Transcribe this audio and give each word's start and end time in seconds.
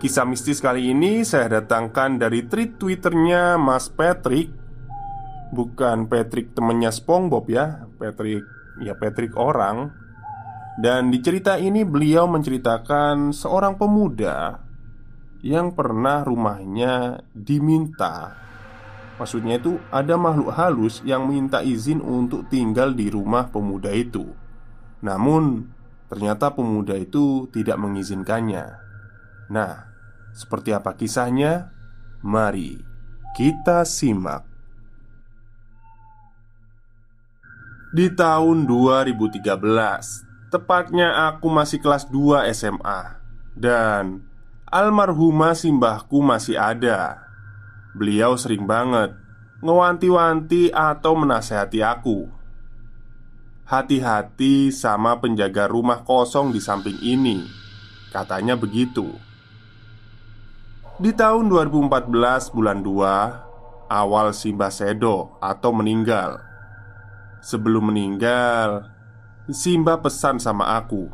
Kisah 0.00 0.24
mistis 0.24 0.64
kali 0.64 0.96
ini 0.96 1.28
saya 1.28 1.60
datangkan 1.60 2.16
dari 2.16 2.48
tweet 2.48 2.80
twitternya 2.80 3.60
Mas 3.60 3.92
Patrick. 3.92 4.48
Bukan 5.52 6.08
Patrick 6.08 6.56
temennya 6.56 6.88
Spongebob 6.88 7.44
ya 7.52 7.84
Patrick, 8.00 8.40
ya 8.80 8.96
Patrick 8.96 9.36
orang. 9.36 9.92
Dan 10.80 11.12
di 11.12 11.20
cerita 11.20 11.60
ini 11.60 11.84
beliau 11.84 12.24
menceritakan 12.32 13.36
seorang 13.36 13.76
pemuda 13.76 14.64
Yang 15.44 15.76
pernah 15.76 16.24
rumahnya 16.24 17.20
diminta. 17.36 18.40
Maksudnya 19.20 19.60
itu 19.60 19.76
ada 19.92 20.16
makhluk 20.16 20.56
halus 20.56 21.04
yang 21.04 21.28
minta 21.28 21.60
izin 21.60 22.00
untuk 22.00 22.48
tinggal 22.48 22.96
di 22.96 23.12
rumah 23.12 23.52
pemuda 23.52 23.92
itu. 23.92 24.32
Namun 25.04 25.68
ternyata 26.08 26.56
pemuda 26.56 26.96
itu 26.96 27.52
tidak 27.52 27.76
mengizinkannya. 27.76 28.64
Nah, 29.52 29.89
seperti 30.32 30.74
apa 30.74 30.94
kisahnya? 30.94 31.72
Mari 32.20 32.90
kita 33.30 33.86
simak. 33.86 34.42
Di 37.90 38.10
tahun 38.14 38.70
2013, 38.70 39.42
tepatnya 40.50 41.30
aku 41.30 41.50
masih 41.50 41.82
kelas 41.82 42.06
2 42.06 42.46
SMA 42.54 43.18
dan 43.58 44.22
almarhumah 44.70 45.58
simbahku 45.58 46.22
masih 46.22 46.54
ada. 46.58 47.26
Beliau 47.94 48.38
sering 48.38 48.66
banget 48.66 49.14
ngewanti-wanti 49.64 50.70
atau 50.70 51.18
menasehati 51.18 51.82
aku. 51.82 52.30
Hati-hati 53.66 54.74
sama 54.74 55.18
penjaga 55.18 55.70
rumah 55.70 56.02
kosong 56.02 56.50
di 56.50 56.58
samping 56.58 56.98
ini. 57.02 57.46
Katanya 58.10 58.58
begitu. 58.58 59.29
Di 61.00 61.16
tahun 61.16 61.48
2014 61.48 62.12
bulan 62.52 62.84
2 62.84 63.88
Awal 63.88 64.36
Simba 64.36 64.68
Sedo 64.68 65.32
atau 65.40 65.72
meninggal. 65.72 66.44
Sebelum 67.40 67.88
meninggal 67.88 68.84
Simba 69.48 69.96
pesan 69.96 70.36
sama 70.36 70.76
aku 70.76 71.08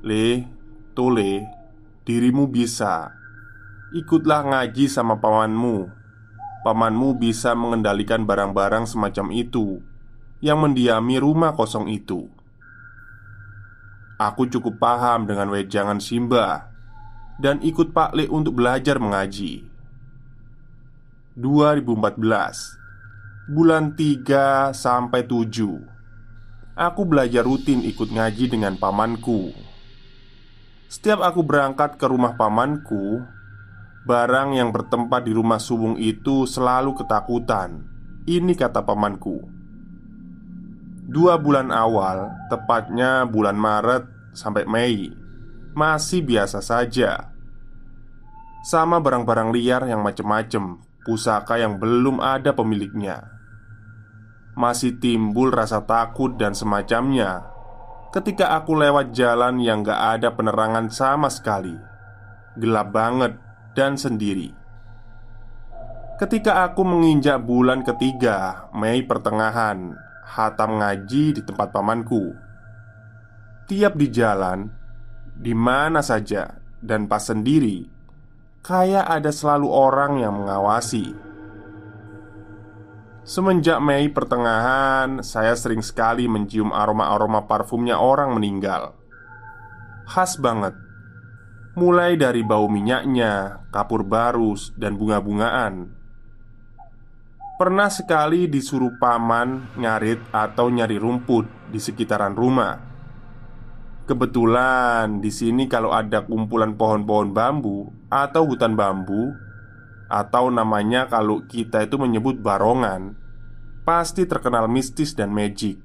Le, 0.00 0.48
Tole, 0.96 1.44
dirimu 2.08 2.48
bisa. 2.48 3.12
Ikutlah 3.92 4.48
ngaji 4.48 4.88
sama 4.88 5.20
pamanmu. 5.20 5.92
Pamanmu 6.64 7.20
bisa 7.20 7.52
mengendalikan 7.52 8.24
barang-barang 8.24 8.88
semacam 8.88 9.28
itu 9.36 9.84
Yang 10.40 10.58
mendiami 10.64 11.20
rumah 11.20 11.52
kosong 11.52 11.92
itu. 11.92 12.32
Aku 14.16 14.48
cukup 14.48 14.80
paham 14.80 15.28
dengan 15.28 15.52
wejangan 15.52 16.00
Simba 16.00 16.77
dan 17.38 17.62
ikut 17.62 17.94
Pak 17.94 18.18
Le 18.18 18.26
untuk 18.26 18.58
belajar 18.58 18.98
mengaji. 18.98 19.62
2014 21.38 22.18
Bulan 23.54 23.94
3 23.94 24.74
sampai 24.74 25.22
7 25.22 26.74
Aku 26.74 27.02
belajar 27.06 27.46
rutin 27.46 27.86
ikut 27.86 28.10
ngaji 28.10 28.50
dengan 28.50 28.74
pamanku. 28.74 29.54
Setiap 30.90 31.22
aku 31.22 31.46
berangkat 31.46 31.94
ke 31.94 32.10
rumah 32.10 32.34
pamanku 32.34 33.22
Barang 34.02 34.58
yang 34.58 34.74
bertempat 34.74 35.22
di 35.22 35.36
rumah 35.36 35.62
subung 35.62 35.94
itu 36.00 36.48
selalu 36.48 36.96
ketakutan. 36.96 37.84
Ini 38.24 38.56
kata 38.56 38.80
pamanku. 38.80 39.44
Dua 41.08 41.36
bulan 41.36 41.68
awal, 41.68 42.32
tepatnya 42.48 43.28
bulan 43.28 43.56
Maret 43.56 44.32
sampai 44.32 44.64
Mei 44.64 45.27
masih 45.72 46.24
biasa 46.24 46.60
saja. 46.60 47.32
Sama 48.64 49.00
barang-barang 49.00 49.50
liar 49.54 49.82
yang 49.88 50.04
macem-macem, 50.04 50.80
pusaka 51.04 51.56
yang 51.56 51.80
belum 51.80 52.20
ada 52.20 52.52
pemiliknya. 52.52 53.28
Masih 54.58 54.98
timbul 54.98 55.54
rasa 55.54 55.86
takut 55.86 56.34
dan 56.34 56.52
semacamnya 56.52 57.58
ketika 58.08 58.56
aku 58.56 58.72
lewat 58.72 59.12
jalan 59.12 59.60
yang 59.60 59.84
gak 59.84 60.18
ada 60.18 60.32
penerangan 60.32 60.88
sama 60.88 61.28
sekali, 61.28 61.76
gelap 62.56 62.88
banget 62.92 63.36
dan 63.76 64.00
sendiri. 64.00 64.56
Ketika 66.18 66.66
aku 66.66 66.82
menginjak 66.82 67.38
bulan 67.46 67.86
ketiga, 67.86 68.66
Mei 68.74 69.06
pertengahan, 69.06 69.94
hatam 70.26 70.82
ngaji 70.82 71.38
di 71.38 71.42
tempat 71.46 71.70
pamanku. 71.70 72.34
Tiap 73.70 73.94
di 73.94 74.10
jalan, 74.10 74.66
di 75.38 75.54
mana 75.54 76.02
saja 76.02 76.58
dan 76.82 77.06
pas 77.06 77.22
sendiri, 77.22 77.86
kayak 78.66 79.06
ada 79.06 79.30
selalu 79.30 79.70
orang 79.70 80.18
yang 80.18 80.34
mengawasi. 80.34 81.14
Semenjak 83.22 83.78
Mei 83.78 84.10
pertengahan, 84.10 85.22
saya 85.22 85.54
sering 85.54 85.84
sekali 85.84 86.26
mencium 86.26 86.74
aroma-aroma 86.74 87.46
parfumnya 87.46 88.00
orang 88.00 88.34
meninggal. 88.34 88.96
Khas 90.08 90.40
banget. 90.40 90.74
Mulai 91.78 92.18
dari 92.18 92.42
bau 92.42 92.66
minyaknya, 92.66 93.62
kapur 93.70 94.02
barus, 94.02 94.74
dan 94.74 94.96
bunga-bungaan. 94.98 95.92
Pernah 97.60 97.90
sekali 97.92 98.48
disuruh 98.48 98.96
paman 98.96 99.76
ngarit 99.76 100.18
atau 100.32 100.72
nyari 100.72 100.96
rumput 100.96 101.68
di 101.68 101.78
sekitaran 101.78 102.32
rumah 102.32 102.87
Kebetulan 104.08 105.20
di 105.20 105.28
sini 105.28 105.68
kalau 105.68 105.92
ada 105.92 106.24
kumpulan 106.24 106.80
pohon-pohon 106.80 107.36
bambu 107.36 107.92
atau 108.08 108.48
hutan 108.48 108.72
bambu 108.72 109.36
atau 110.08 110.48
namanya 110.48 111.12
kalau 111.12 111.44
kita 111.44 111.84
itu 111.84 112.00
menyebut 112.00 112.40
barongan, 112.40 113.20
pasti 113.84 114.24
terkenal 114.24 114.64
mistis 114.64 115.12
dan 115.12 115.28
magic. 115.28 115.76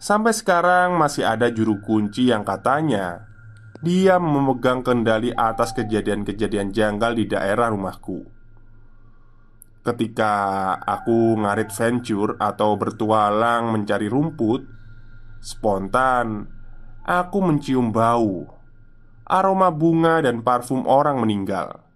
Sampai 0.00 0.32
sekarang 0.32 0.96
masih 0.96 1.28
ada 1.28 1.52
juru 1.52 1.76
kunci 1.84 2.32
yang 2.32 2.40
katanya 2.40 3.28
dia 3.84 4.16
memegang 4.16 4.80
kendali 4.80 5.36
atas 5.36 5.76
kejadian-kejadian 5.76 6.72
janggal 6.72 7.12
di 7.12 7.28
daerah 7.28 7.68
rumahku. 7.68 8.32
ketika 9.86 10.34
aku 10.82 11.38
ngarit 11.38 11.70
venture 11.70 12.34
atau 12.42 12.74
bertualang 12.74 13.70
mencari 13.70 14.10
rumput, 14.10 14.75
spontan 15.40 16.56
aku 17.06 17.38
mencium 17.38 17.94
bau, 17.94 18.50
aroma 19.22 19.70
bunga 19.70 20.18
dan 20.26 20.42
parfum 20.42 20.82
orang 20.90 21.22
meninggal. 21.22 21.86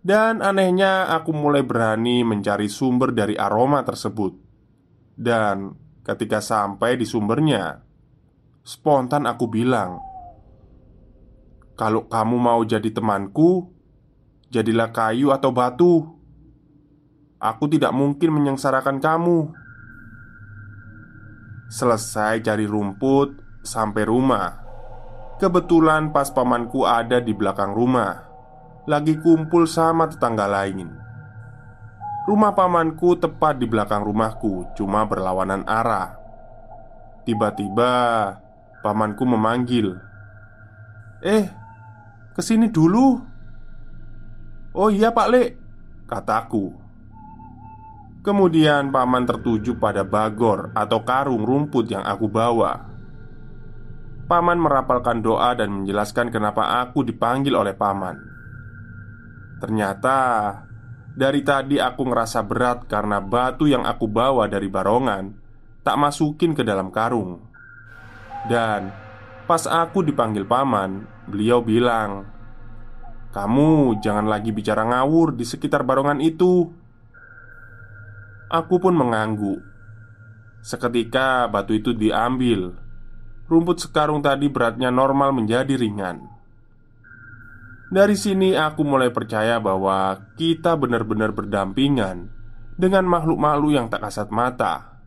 Dan 0.00 0.40
anehnya, 0.40 1.12
aku 1.12 1.36
mulai 1.36 1.60
berani 1.60 2.24
mencari 2.24 2.72
sumber 2.72 3.12
dari 3.12 3.36
aroma 3.36 3.84
tersebut. 3.84 4.32
Dan 5.12 5.76
ketika 6.00 6.40
sampai 6.40 6.96
di 6.96 7.04
sumbernya, 7.04 7.84
spontan 8.64 9.28
aku 9.28 9.44
bilang, 9.52 10.00
"Kalau 11.76 12.08
kamu 12.08 12.36
mau 12.40 12.64
jadi 12.64 12.88
temanku, 12.88 13.68
jadilah 14.48 14.88
kayu 14.88 15.36
atau 15.36 15.52
batu. 15.52 16.08
Aku 17.36 17.68
tidak 17.68 17.92
mungkin 17.92 18.32
menyengsarakan 18.40 19.04
kamu." 19.04 19.59
Selesai 21.70 22.42
cari 22.42 22.66
rumput 22.66 23.62
sampai 23.62 24.02
rumah. 24.02 24.58
Kebetulan 25.38 26.10
pas 26.10 26.26
pamanku 26.28 26.82
ada 26.82 27.22
di 27.22 27.30
belakang 27.30 27.70
rumah 27.70 28.30
lagi 28.90 29.14
kumpul 29.22 29.68
sama 29.68 30.08
tetangga 30.08 30.48
lain. 30.48 30.90
Rumah 32.26 32.52
pamanku 32.58 33.14
tepat 33.22 33.62
di 33.62 33.70
belakang 33.70 34.02
rumahku, 34.02 34.74
cuma 34.74 35.06
berlawanan 35.06 35.62
arah. 35.62 36.18
Tiba-tiba 37.22 37.92
pamanku 38.82 39.22
memanggil, 39.22 39.94
"Eh, 41.22 41.46
ke 42.34 42.42
sini 42.42 42.66
dulu." 42.66 43.20
"Oh 44.74 44.88
iya, 44.88 45.14
Pak 45.14 45.28
Lek," 45.28 45.48
kataku. 46.10 46.79
Kemudian 48.20 48.92
paman 48.92 49.24
tertuju 49.24 49.80
pada 49.80 50.04
bagor 50.04 50.68
atau 50.76 51.00
karung 51.08 51.40
rumput 51.40 51.88
yang 51.88 52.04
aku 52.04 52.28
bawa. 52.28 52.84
Paman 54.28 54.60
merapalkan 54.60 55.24
doa 55.24 55.56
dan 55.56 55.72
menjelaskan 55.72 56.28
kenapa 56.28 56.84
aku 56.84 57.00
dipanggil 57.00 57.56
oleh 57.56 57.72
paman. 57.72 58.20
Ternyata 59.56 60.18
dari 61.16 61.40
tadi 61.40 61.80
aku 61.80 62.12
ngerasa 62.12 62.44
berat 62.44 62.84
karena 62.84 63.24
batu 63.24 63.64
yang 63.64 63.88
aku 63.88 64.04
bawa 64.04 64.46
dari 64.52 64.68
barongan 64.68 65.32
tak 65.80 65.96
masukin 65.96 66.52
ke 66.52 66.60
dalam 66.60 66.92
karung. 66.92 67.40
Dan 68.44 68.92
pas 69.48 69.64
aku 69.64 70.04
dipanggil 70.04 70.44
paman, 70.44 71.08
beliau 71.24 71.64
bilang, 71.64 72.28
"Kamu 73.32 73.96
jangan 74.04 74.28
lagi 74.28 74.52
bicara 74.52 74.84
ngawur 74.84 75.32
di 75.32 75.48
sekitar 75.48 75.88
barongan 75.88 76.20
itu." 76.20 76.68
Aku 78.50 78.82
pun 78.82 78.98
mengangguk. 78.98 79.62
Seketika 80.58 81.46
batu 81.46 81.70
itu 81.70 81.94
diambil. 81.94 82.74
Rumput 83.46 83.78
sekarung 83.78 84.18
tadi 84.26 84.50
beratnya 84.50 84.90
normal 84.90 85.30
menjadi 85.30 85.78
ringan. 85.78 86.26
Dari 87.94 88.18
sini 88.18 88.58
aku 88.58 88.82
mulai 88.82 89.14
percaya 89.14 89.62
bahwa 89.62 90.18
kita 90.34 90.74
benar-benar 90.74 91.30
berdampingan 91.30 92.26
dengan 92.74 93.06
makhluk-makhluk 93.06 93.70
yang 93.70 93.86
tak 93.86 94.02
kasat 94.10 94.34
mata. 94.34 94.98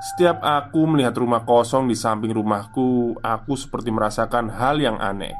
Setiap 0.00 0.40
aku 0.40 0.80
melihat 0.88 1.12
rumah 1.20 1.44
kosong 1.44 1.92
di 1.92 1.96
samping 1.96 2.32
rumahku, 2.32 3.20
aku 3.20 3.52
seperti 3.52 3.92
merasakan 3.92 4.48
hal 4.48 4.80
yang 4.80 4.96
aneh. 4.96 5.36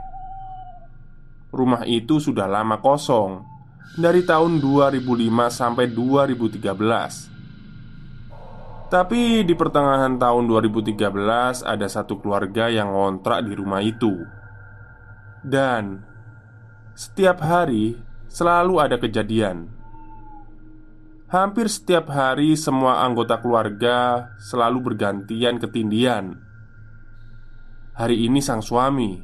Rumah 1.49 1.89
itu 1.89 2.21
sudah 2.21 2.45
lama 2.45 2.77
kosong 2.85 3.56
dari 3.95 4.27
tahun 4.27 4.59
2005 4.59 5.07
sampai 5.55 5.87
2013. 5.95 8.91
Tapi 8.91 9.47
di 9.47 9.55
pertengahan 9.55 10.19
tahun 10.19 10.51
2013 10.51 11.63
ada 11.63 11.87
satu 11.87 12.19
keluarga 12.19 12.67
yang 12.67 12.91
ngontrak 12.91 13.47
di 13.47 13.55
rumah 13.55 13.83
itu 13.83 14.15
dan 15.47 16.03
setiap 16.99 17.39
hari 17.39 17.95
selalu 18.27 18.83
ada 18.83 18.99
kejadian. 18.99 19.71
Hampir 21.31 21.67
setiap 21.67 22.11
hari, 22.11 22.55
semua 22.55 23.03
anggota 23.03 23.43
keluarga 23.43 24.31
selalu 24.39 24.93
bergantian 24.93 25.59
ketindian. 25.59 26.39
Hari 27.99 28.31
ini 28.31 28.39
sang 28.39 28.63
suami, 28.63 29.19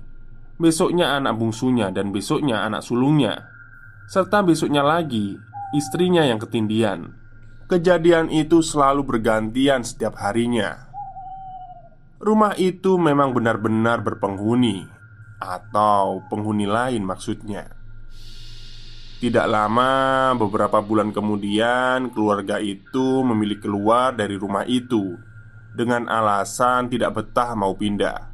besoknya 0.59 1.15
anak 1.15 1.39
bungsunya, 1.39 1.95
dan 1.95 2.11
besoknya 2.11 2.67
anak 2.67 2.83
sulungnya, 2.83 3.52
serta 4.13 4.45
besoknya 4.45 4.85
lagi 4.85 5.41
istrinya 5.73 6.21
yang 6.21 6.37
ketindian. 6.37 7.17
Kejadian 7.65 8.29
itu 8.29 8.61
selalu 8.61 9.09
bergantian 9.09 9.81
setiap 9.81 10.21
harinya. 10.21 10.93
Rumah 12.21 12.53
itu 12.61 13.01
memang 13.01 13.33
benar-benar 13.33 14.05
berpenghuni 14.05 14.85
atau 15.41 16.21
penghuni 16.29 16.69
lain 16.69 17.01
maksudnya. 17.09 17.73
Tidak 19.17 19.49
lama, 19.49 20.37
beberapa 20.37 20.85
bulan 20.85 21.09
kemudian, 21.09 22.13
keluarga 22.13 22.61
itu 22.61 23.25
memilih 23.25 23.65
keluar 23.65 24.13
dari 24.13 24.37
rumah 24.37 24.69
itu 24.69 25.17
dengan 25.73 26.05
alasan 26.13 26.93
tidak 26.93 27.17
betah 27.17 27.57
mau 27.57 27.73
pindah. 27.73 28.32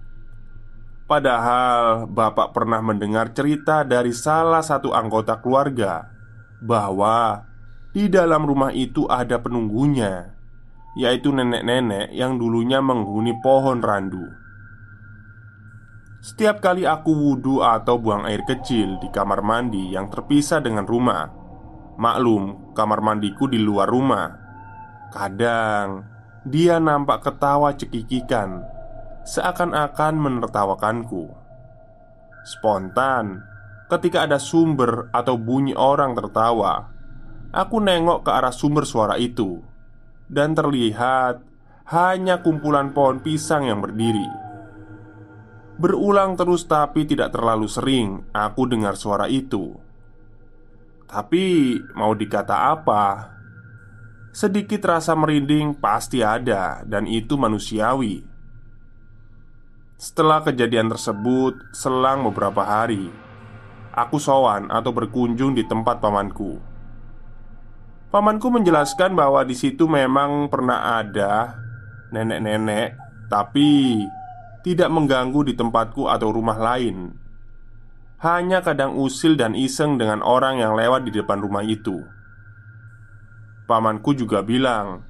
Padahal 1.09 2.05
bapak 2.05 2.53
pernah 2.53 2.85
mendengar 2.85 3.33
cerita 3.33 3.81
dari 3.81 4.13
salah 4.13 4.61
satu 4.61 4.93
anggota 4.93 5.41
keluarga 5.41 6.05
bahwa 6.61 7.49
di 7.97 8.13
dalam 8.13 8.45
rumah 8.45 8.69
itu 8.77 9.09
ada 9.09 9.41
penunggunya, 9.41 10.37
yaitu 11.01 11.33
nenek-nenek 11.33 12.13
yang 12.13 12.37
dulunya 12.37 12.85
menghuni 12.85 13.33
pohon 13.41 13.81
randu. 13.81 14.21
Setiap 16.21 16.61
kali 16.61 16.85
aku 16.85 17.09
wudhu 17.09 17.65
atau 17.65 17.97
buang 17.97 18.29
air 18.29 18.45
kecil 18.45 19.01
di 19.01 19.09
kamar 19.09 19.41
mandi 19.41 19.97
yang 19.97 20.11
terpisah 20.11 20.59
dengan 20.59 20.83
rumah 20.83 21.31
Maklum, 21.95 22.75
kamar 22.75 22.99
mandiku 22.99 23.47
di 23.47 23.55
luar 23.63 23.87
rumah 23.87 24.35
Kadang, 25.15 26.03
dia 26.43 26.83
nampak 26.83 27.23
ketawa 27.23 27.71
cekikikan 27.71 28.78
Seakan-akan 29.29 30.17
menertawakanku. 30.17 31.29
Spontan, 32.49 33.45
ketika 33.93 34.25
ada 34.25 34.41
sumber 34.41 35.13
atau 35.13 35.37
bunyi 35.37 35.77
orang 35.77 36.17
tertawa 36.17 36.89
Aku 37.53 37.77
nengok 37.77 38.25
ke 38.25 38.31
arah 38.33 38.57
sumber 38.57 38.89
suara 38.89 39.21
itu 39.21 39.61
Dan 40.33 40.57
terlihat 40.57 41.45
hanya 41.93 42.41
kumpulan 42.41 42.97
pohon 42.97 43.21
pisang 43.21 43.69
yang 43.69 43.85
berdiri. 43.85 44.29
Berulang 45.77 46.33
terus 46.33 46.65
tapi 46.65 47.05
tidak 47.05 47.29
terlalu 47.37 47.69
sering 47.69 48.33
aku 48.33 48.65
dengar 48.65 48.97
suara 48.97 49.29
itu. 49.29 49.77
Tapi 51.05 51.77
mau 51.93 52.17
dikata 52.17 52.73
apa? 52.77 53.05
Sedikit 54.33 54.85
rasa 54.89 55.13
merinding 55.13 55.77
pasti 55.77 56.21
ada 56.21 56.81
dan 56.85 57.05
itu 57.09 57.37
manusiawi 57.41 58.28
Setelah 59.99 60.47
kejadian 60.47 60.95
tersebut 60.95 61.75
selang 61.75 62.23
beberapa 62.23 62.63
hari 62.63 63.11
Aku 63.91 64.23
sowan 64.23 64.71
atau 64.71 64.95
berkunjung 64.95 65.59
di 65.59 65.67
tempat 65.67 65.99
pamanku 65.99 66.63
Pamanku 68.15 68.47
menjelaskan 68.47 69.19
bahwa 69.19 69.43
di 69.43 69.59
situ 69.59 69.91
memang 69.91 70.47
pernah 70.55 71.03
ada 71.03 71.59
nenek-nenek 72.15 72.95
Tapi 73.27 74.07
tidak 74.63 74.87
mengganggu 74.87 75.51
di 75.51 75.59
tempatku 75.59 76.07
atau 76.07 76.31
rumah 76.31 76.63
lain. 76.63 77.19
Hanya 78.23 78.63
kadang 78.63 78.95
usil 78.95 79.35
dan 79.35 79.59
iseng 79.59 79.99
dengan 79.99 80.23
orang 80.23 80.63
yang 80.63 80.79
lewat 80.79 81.11
di 81.11 81.13
depan 81.15 81.43
rumah 81.43 81.67
itu. 81.67 82.07
Pamanku 83.67 84.15
juga 84.15 84.43
bilang, 84.47 85.03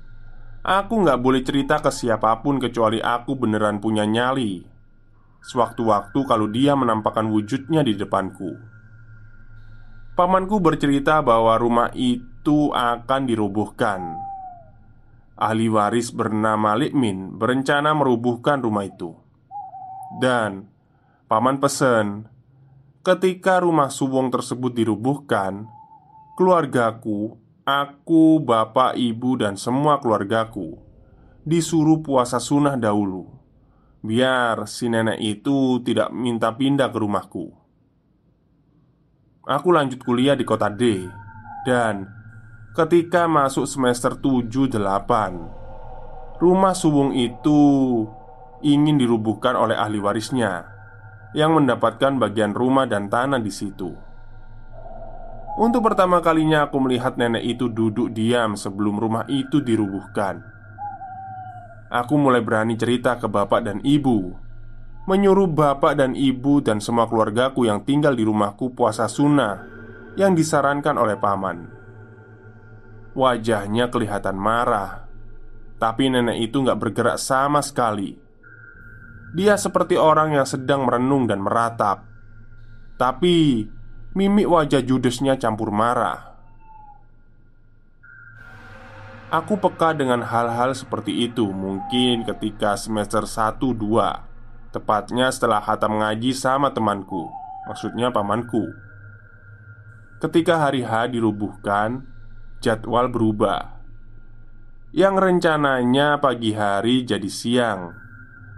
"Aku 0.64 1.00
nggak 1.00 1.21
boleh 1.21 1.45
cerita 1.45 1.80
ke 1.80 1.92
siapa 1.92 2.40
pun 2.40 2.61
kecuali 2.61 3.00
aku 3.00 3.37
beneran 3.37 3.80
punya 3.80 4.09
nyali." 4.09 4.77
Sewaktu-waktu, 5.42 6.18
kalau 6.26 6.50
dia 6.50 6.75
menampakkan 6.75 7.30
wujudnya 7.30 7.87
di 7.87 7.95
depanku, 7.95 8.59
pamanku 10.18 10.59
bercerita 10.59 11.23
bahwa 11.23 11.54
rumah 11.57 11.88
itu 11.95 12.75
akan 12.75 13.23
dirobohkan. 13.25 14.18
Ahli 15.38 15.71
waris 15.71 16.11
bernama 16.11 16.75
Likmin 16.75 17.38
berencana 17.38 17.95
merubuhkan 17.95 18.59
rumah 18.59 18.83
itu. 18.83 19.14
Dan 20.18 20.66
paman 21.30 21.62
pesen 21.62 22.26
Ketika 23.07 23.62
rumah 23.62 23.92
Suwong 23.92 24.33
tersebut 24.33 24.73
dirubuhkan 24.73 25.68
Keluargaku, 26.35 27.37
aku, 27.62 28.40
bapak, 28.40 28.97
ibu, 28.97 29.37
dan 29.37 29.54
semua 29.61 30.00
keluargaku 30.00 30.80
Disuruh 31.45 32.00
puasa 32.00 32.40
sunnah 32.40 32.75
dahulu 32.75 33.38
Biar 33.99 34.62
si 34.71 34.87
nenek 34.87 35.19
itu 35.19 35.83
tidak 35.83 36.14
minta 36.14 36.55
pindah 36.55 36.87
ke 36.87 36.99
rumahku. 37.02 37.50
Aku 39.49 39.75
lanjut 39.75 39.99
kuliah 40.05 40.37
di 40.37 40.45
kota 40.45 40.69
D 40.69 41.09
Dan 41.64 42.05
ketika 42.76 43.25
masuk 43.25 43.64
semester 43.64 44.21
7-8 44.21 44.76
Rumah 46.37 46.76
Suwung 46.76 47.17
itu 47.17 47.57
ingin 48.61 49.00
dirubuhkan 49.00 49.57
oleh 49.57 49.73
ahli 49.73 50.05
warisnya 50.05 50.69
Yang 51.33 51.64
mendapatkan 51.64 52.21
bagian 52.21 52.52
rumah 52.52 52.85
dan 52.85 53.09
tanah 53.09 53.40
di 53.40 53.49
situ. 53.49 53.88
Untuk 55.59 55.81
pertama 55.81 56.21
kalinya 56.21 56.69
aku 56.69 56.76
melihat 56.85 57.17
nenek 57.17 57.43
itu 57.43 57.73
duduk 57.73 58.12
diam 58.12 58.52
sebelum 58.52 59.00
rumah 59.00 59.25
itu 59.33 59.64
dirubuhkan 59.64 60.57
Aku 61.88 62.21
mulai 62.21 62.45
berani 62.45 62.76
cerita 62.76 63.16
ke 63.16 63.25
bapak 63.28 63.64
dan 63.64 63.80
ibu 63.80 64.49
menyuruh 65.09 65.49
bapak 65.49 65.97
dan 65.97 66.12
ibu 66.12 66.61
dan 66.61 66.85
semua 66.85 67.09
keluargaku 67.09 67.64
yang 67.64 67.80
tinggal 67.80 68.12
di 68.12 68.28
rumahku 68.28 68.76
puasa 68.76 69.09
sunnah 69.09 69.64
yang 70.21 70.37
disarankan 70.37 71.00
oleh 71.00 71.16
paman. 71.16 71.64
Wajahnya 73.16 73.88
kelihatan 73.88 74.37
marah, 74.37 75.09
tapi 75.80 76.12
nenek 76.12 76.52
itu 76.52 76.61
nggak 76.61 76.76
bergerak 76.76 77.16
sama 77.16 77.64
sekali. 77.64 78.21
Dia 79.33 79.57
seperti 79.57 79.97
orang 79.97 80.37
yang 80.37 80.45
sedang 80.45 80.85
merenung 80.85 81.25
dan 81.25 81.40
meratap, 81.40 82.04
tapi 83.00 83.64
mimik 84.12 84.45
wajah 84.45 84.85
judesnya 84.85 85.40
campur 85.40 85.73
marah. 85.73 86.37
Aku 89.28 89.61
peka 89.61 89.92
dengan 89.92 90.25
hal-hal 90.25 90.73
seperti 90.73 91.28
itu 91.28 91.52
mungkin 91.52 92.25
ketika 92.25 92.80
semester 92.80 93.28
1-2 93.28 93.76
Tepatnya 94.73 95.28
setelah 95.28 95.61
hatam 95.61 96.00
ngaji 96.00 96.32
sama 96.32 96.73
temanku 96.73 97.28
Maksudnya 97.68 98.08
pamanku. 98.08 98.73
Ketika 100.25 100.64
hari 100.64 100.80
H 100.80 101.12
dirubuhkan 101.12 102.08
Jadwal 102.64 103.12
berubah. 103.12 103.85
Yang 104.97 105.14
rencananya 105.20 106.16
pagi 106.16 106.56
hari 106.56 107.04
jadi 107.04 107.28
siang 107.28 107.92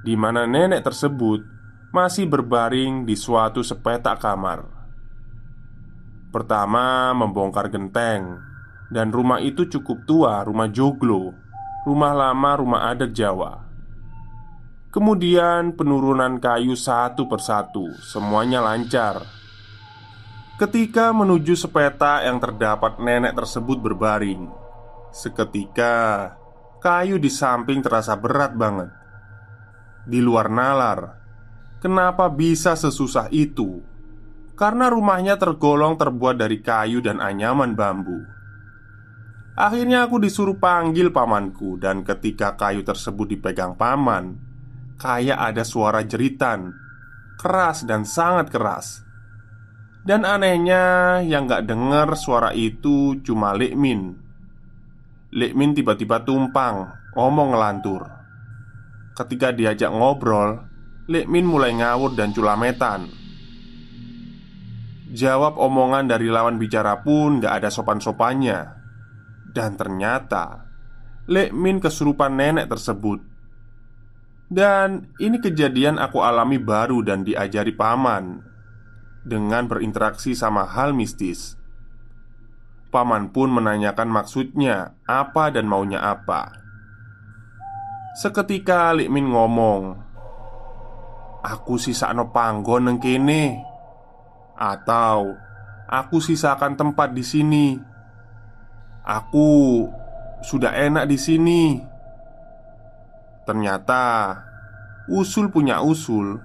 di 0.07 0.15
mana 0.15 0.47
nenek 0.47 0.87
tersebut 0.87 1.43
masih 1.91 2.31
berbaring 2.31 3.05
di 3.05 3.19
suatu 3.19 3.61
sepetak 3.67 4.23
kamar. 4.23 4.63
Pertama, 6.31 7.11
membongkar 7.11 7.69
genteng, 7.75 8.39
dan 8.91 9.15
rumah 9.15 9.39
itu 9.39 9.71
cukup 9.71 10.03
tua, 10.05 10.43
rumah 10.43 10.67
joglo, 10.67 11.33
rumah 11.87 12.13
lama, 12.13 12.51
rumah 12.59 12.91
adat 12.91 13.15
Jawa. 13.15 13.71
Kemudian 14.91 15.79
penurunan 15.79 16.43
kayu 16.43 16.75
satu 16.75 17.31
persatu 17.31 17.95
Semuanya 18.03 18.59
lancar 18.59 19.23
Ketika 20.59 21.15
menuju 21.15 21.55
sepeta 21.55 22.27
yang 22.27 22.43
terdapat 22.43 22.99
nenek 22.99 23.39
tersebut 23.39 23.79
berbaring 23.79 24.51
Seketika 25.15 26.35
Kayu 26.83 27.23
di 27.23 27.31
samping 27.31 27.87
terasa 27.87 28.19
berat 28.19 28.59
banget 28.59 28.91
Di 30.11 30.19
luar 30.19 30.51
nalar 30.51 31.15
Kenapa 31.79 32.27
bisa 32.27 32.75
sesusah 32.75 33.31
itu? 33.31 33.87
Karena 34.59 34.91
rumahnya 34.91 35.39
tergolong 35.39 35.95
terbuat 35.95 36.35
dari 36.35 36.59
kayu 36.59 36.99
dan 36.99 37.23
anyaman 37.23 37.79
bambu 37.79 38.40
Akhirnya 39.61 40.09
aku 40.09 40.17
disuruh 40.17 40.57
panggil 40.57 41.13
pamanku 41.13 41.77
Dan 41.77 42.01
ketika 42.01 42.57
kayu 42.57 42.81
tersebut 42.81 43.37
dipegang 43.37 43.77
paman. 43.77 44.41
Kayak 44.97 45.37
ada 45.53 45.65
suara 45.69 46.01
jeritan 46.01 46.73
keras 47.37 47.85
dan 47.85 48.09
sangat 48.09 48.49
keras. 48.53 49.05
Dan 50.01 50.25
anehnya 50.25 51.21
yang 51.21 51.45
gak 51.45 51.69
denger 51.69 52.17
suara 52.17 52.57
itu 52.57 53.21
cuma 53.21 53.53
Lekmin 53.53 54.17
Lekmin 55.31 55.77
tiba-tiba 55.77 56.25
tumpang, 56.25 56.91
ngomong 57.17 57.55
ngelantur. 57.55 58.03
Ketika 59.15 59.53
diajak 59.53 59.93
ngobrol, 59.93 60.59
Lekmin 61.09 61.45
mulai 61.49 61.77
ngawur 61.77 62.17
dan 62.17 62.33
culametan. 62.33 63.09
Jawab 65.13 65.61
omongan 65.61 66.09
dari 66.09 66.33
lawan 66.33 66.57
bicara 66.57 67.01
pun 67.05 67.41
gak 67.41 67.61
ada 67.61 67.69
sopan-sopannya 67.69 68.80
Dan 69.51 69.75
ternyata 69.75 70.71
Lekmin 71.31 71.79
kesurupan 71.79 72.35
nenek 72.35 72.67
tersebut. 72.67 73.23
Dan 74.51 75.15
ini 75.23 75.39
kejadian 75.39 76.03
aku 76.03 76.27
alami 76.27 76.59
baru 76.59 77.07
dan 77.07 77.23
diajari 77.23 77.71
paman 77.71 78.43
Dengan 79.23 79.71
berinteraksi 79.71 80.35
sama 80.35 80.67
hal 80.67 80.91
mistis. 80.91 81.55
Paman 82.91 83.31
pun 83.31 83.55
menanyakan 83.55 84.11
maksudnya 84.11 84.99
apa 85.07 85.55
dan 85.55 85.71
maunya 85.71 86.03
apa. 86.03 86.51
Seketika 88.19 88.91
Likmin 88.91 89.31
ngomong 89.31 89.95
Aku 91.47 91.79
sisakno 91.79 92.35
panggon 92.35 92.91
neng 92.91 92.99
kene 92.99 93.63
Atau 94.59 95.39
Aku 95.87 96.19
sisakan 96.19 96.75
tempat 96.75 97.15
di 97.15 97.23
sini 97.23 97.79
Aku 99.05 99.89
sudah 100.41 100.73
enak 100.77 101.09
di 101.09 101.19
sini 101.21 101.63
Ternyata 103.51 104.37
usul 105.11 105.51
punya 105.51 105.83
usul. 105.83 106.39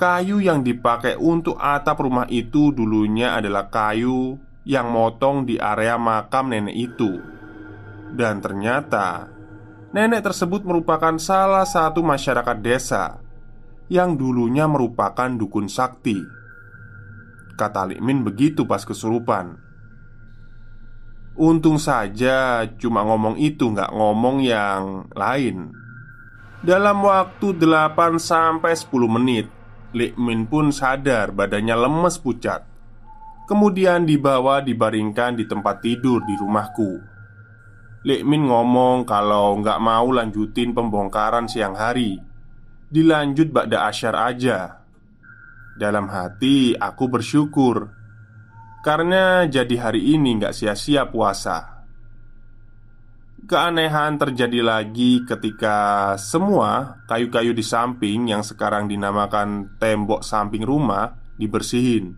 Kayu 0.00 0.40
yang 0.40 0.64
dipakai 0.64 1.20
untuk 1.20 1.60
atap 1.60 2.00
rumah 2.00 2.24
itu 2.32 2.72
dulunya 2.72 3.36
adalah 3.36 3.68
kayu 3.68 4.40
yang 4.64 4.88
motong 4.88 5.44
di 5.44 5.60
area 5.60 6.00
makam 6.00 6.48
nenek 6.48 6.72
itu. 6.72 7.20
Dan 8.08 8.40
ternyata 8.40 9.28
nenek 9.92 10.24
tersebut 10.24 10.64
merupakan 10.64 11.20
salah 11.20 11.68
satu 11.68 12.00
masyarakat 12.00 12.56
desa 12.64 13.20
yang 13.92 14.16
dulunya 14.16 14.64
merupakan 14.64 15.28
dukun 15.28 15.68
sakti. 15.68 16.16
Kata 17.60 17.92
Likmin 17.92 18.24
begitu 18.24 18.64
pas 18.64 18.88
kesurupan. 18.88 19.67
Untung 21.38 21.78
saja 21.78 22.66
cuma 22.82 23.06
ngomong 23.06 23.38
itu 23.38 23.70
nggak 23.70 23.94
ngomong 23.94 24.42
yang 24.42 25.06
lain 25.14 25.70
dalam 26.58 27.06
waktu 27.06 27.54
8 27.54 28.18
sampai 28.18 28.74
10 28.74 29.06
menit, 29.06 29.46
Min 29.94 30.50
pun 30.50 30.74
sadar 30.74 31.30
badannya 31.30 31.78
lemes 31.78 32.18
pucat. 32.18 32.66
Kemudian 33.46 34.04
dibawa 34.04 34.60
dibaringkan 34.60 35.38
di 35.38 35.46
tempat 35.46 35.80
tidur 35.80 36.20
di 36.26 36.34
rumahku. 36.34 36.92
Min 38.04 38.50
ngomong 38.50 39.06
kalau 39.06 39.54
nggak 39.62 39.78
mau 39.78 40.10
lanjutin 40.10 40.70
pembongkaran 40.70 41.50
siang 41.50 41.74
hari 41.74 42.14
Dilanjut 42.88 43.50
bakda 43.50 43.90
asyar 43.90 44.14
aja 44.14 44.86
Dalam 45.74 46.06
hati 46.06 46.78
aku 46.78 47.10
bersyukur 47.10 47.90
Karena 48.84 49.44
jadi 49.50 49.74
hari 49.78 50.14
ini 50.14 50.38
nggak 50.38 50.54
sia-sia 50.54 51.10
puasa 51.10 51.78
Keanehan 53.48 54.20
terjadi 54.20 54.60
lagi 54.60 55.24
ketika 55.24 56.12
semua 56.20 57.00
kayu-kayu 57.08 57.56
di 57.56 57.64
samping 57.64 58.28
yang 58.28 58.44
sekarang 58.44 58.92
dinamakan 58.92 59.78
tembok 59.80 60.20
samping 60.20 60.60
rumah 60.60 61.16
dibersihin. 61.40 62.12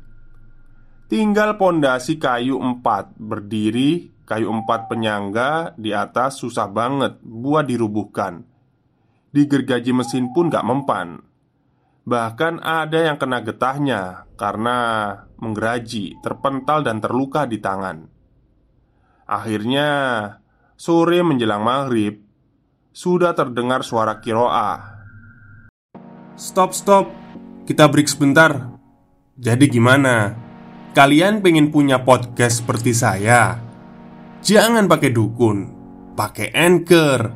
Tinggal 1.07 1.55
pondasi 1.55 2.19
kayu 2.19 2.59
empat 2.59 3.15
berdiri, 3.15 4.11
kayu 4.27 4.51
empat 4.51 4.91
penyangga 4.91 5.71
di 5.79 5.95
atas 5.95 6.43
susah 6.43 6.67
banget 6.67 7.23
buat 7.23 7.63
dirubuhkan. 7.63 8.43
Digergaji 9.31 9.95
mesin 9.95 10.35
pun 10.35 10.51
gak 10.51 10.67
mempan. 10.67 11.30
Bahkan 12.05 12.65
ada 12.65 12.99
yang 13.13 13.21
kena 13.21 13.45
getahnya 13.45 14.31
karena 14.41 14.79
menggeraji, 15.37 16.21
terpental 16.25 16.81
dan 16.81 16.99
terluka 16.99 17.45
di 17.45 17.61
tangan. 17.61 18.09
Akhirnya 19.31 19.89
Sore 20.75 21.23
menjelang 21.23 21.63
maghrib 21.63 22.19
Sudah 22.91 23.31
terdengar 23.31 23.87
suara 23.87 24.19
kiroah 24.19 25.01
Stop 26.41 26.73
stop. 26.73 27.13
Kita 27.69 27.85
break 27.87 28.09
sebentar. 28.09 28.73
Jadi 29.37 29.69
gimana? 29.69 30.33
Kalian 30.97 31.45
pengen 31.45 31.69
punya 31.69 32.01
podcast 32.01 32.65
seperti 32.65 32.97
saya? 32.97 33.61
Jangan 34.41 34.89
pakai 34.89 35.13
dukun. 35.13 35.59
Pakai 36.17 36.49
anchor. 36.57 37.29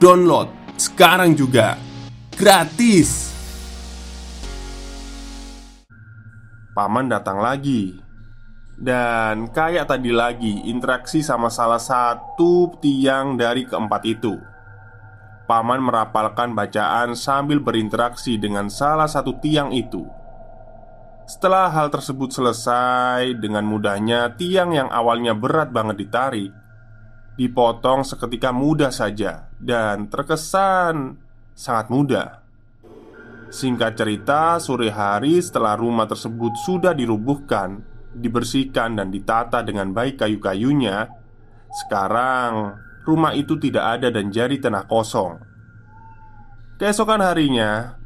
Download 0.00 0.48
sekarang 0.80 1.36
juga. 1.36 1.76
Gratis 2.32 3.27
Paman 6.78 7.10
datang 7.10 7.42
lagi. 7.42 7.98
Dan 8.78 9.50
kayak 9.50 9.90
tadi 9.90 10.14
lagi 10.14 10.62
interaksi 10.70 11.26
sama 11.26 11.50
salah 11.50 11.82
satu 11.82 12.78
tiang 12.78 13.34
dari 13.34 13.66
keempat 13.66 14.06
itu. 14.06 14.38
Paman 15.50 15.82
merapalkan 15.82 16.54
bacaan 16.54 17.18
sambil 17.18 17.58
berinteraksi 17.58 18.38
dengan 18.38 18.70
salah 18.70 19.10
satu 19.10 19.42
tiang 19.42 19.74
itu. 19.74 20.06
Setelah 21.26 21.66
hal 21.66 21.90
tersebut 21.90 22.30
selesai, 22.30 23.34
dengan 23.42 23.66
mudahnya 23.66 24.38
tiang 24.38 24.70
yang 24.70 24.86
awalnya 24.86 25.34
berat 25.34 25.74
banget 25.74 26.06
ditarik, 26.06 26.54
dipotong 27.34 28.06
seketika 28.06 28.54
mudah 28.54 28.94
saja 28.94 29.50
dan 29.58 30.06
terkesan 30.06 31.18
sangat 31.58 31.90
mudah. 31.90 32.47
Singkat 33.48 33.96
cerita, 33.96 34.60
sore 34.60 34.92
hari 34.92 35.40
setelah 35.40 35.72
rumah 35.72 36.04
tersebut 36.04 36.52
sudah 36.68 36.92
dirubuhkan, 36.92 37.80
dibersihkan, 38.12 39.00
dan 39.00 39.08
ditata 39.08 39.64
dengan 39.64 39.96
baik 39.96 40.20
kayu-kayunya, 40.20 41.08
sekarang 41.72 42.76
rumah 43.08 43.32
itu 43.32 43.56
tidak 43.56 44.00
ada 44.00 44.12
dan 44.12 44.28
jadi 44.28 44.52
tanah 44.60 44.84
kosong. 44.84 45.40
Keesokan 46.76 47.24
harinya, 47.24 47.96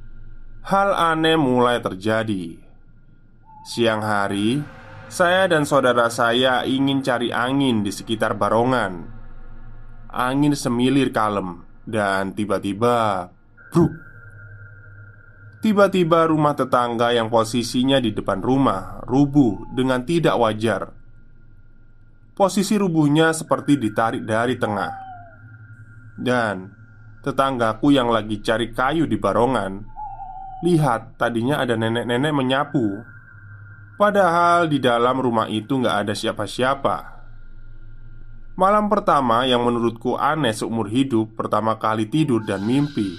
hal 0.63 0.95
aneh 0.95 1.35
mulai 1.35 1.83
terjadi. 1.83 2.63
Siang 3.67 4.03
hari, 4.03 4.63
saya 5.11 5.51
dan 5.51 5.67
saudara 5.67 6.07
saya 6.07 6.63
ingin 6.63 7.03
cari 7.03 7.35
angin 7.35 7.83
di 7.83 7.91
sekitar 7.91 8.39
Barongan. 8.39 9.11
Angin 10.07 10.55
semilir 10.55 11.11
kalem 11.11 11.67
dan 11.83 12.31
tiba-tiba 12.31 13.27
bruk. 13.75 14.12
Tiba-tiba 15.63 16.27
rumah 16.27 16.59
tetangga 16.59 17.15
yang 17.15 17.31
posisinya 17.31 18.03
di 18.03 18.11
depan 18.11 18.43
rumah 18.43 18.99
rubuh 19.07 19.71
dengan 19.71 20.03
tidak 20.03 20.35
wajar. 20.43 20.91
Posisi 22.35 22.75
rubuhnya 22.75 23.31
seperti 23.31 23.79
ditarik 23.79 24.27
dari 24.27 24.59
tengah. 24.59 24.91
Dan 26.19 26.67
tetanggaku 27.23 27.95
yang 27.95 28.11
lagi 28.11 28.43
cari 28.43 28.75
kayu 28.75 29.07
di 29.07 29.17
barongan 29.17 29.87
Lihat, 30.63 31.19
tadinya 31.19 31.59
ada 31.63 31.79
nenek-nenek 31.79 32.35
menyapu 32.35 33.03
Padahal 33.97 34.67
di 34.69 34.79
dalam 34.83 35.19
rumah 35.19 35.49
itu 35.49 35.79
nggak 35.79 35.97
ada 36.07 36.15
siapa-siapa 36.15 36.97
Malam 38.59 38.93
pertama 38.93 39.49
yang 39.49 39.65
menurutku 39.65 40.21
aneh 40.21 40.53
seumur 40.53 40.93
hidup 40.93 41.33
Pertama 41.35 41.81
kali 41.81 42.07
tidur 42.07 42.45
dan 42.45 42.63
mimpi 42.63 43.17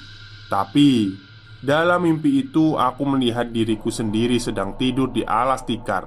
Tapi 0.48 1.18
dalam 1.64 2.04
mimpi 2.04 2.44
itu 2.44 2.76
aku 2.76 3.08
melihat 3.08 3.48
diriku 3.48 3.88
sendiri 3.88 4.36
sedang 4.38 4.76
tidur 4.76 5.10
di 5.16 5.24
alas 5.24 5.64
tikar 5.64 6.06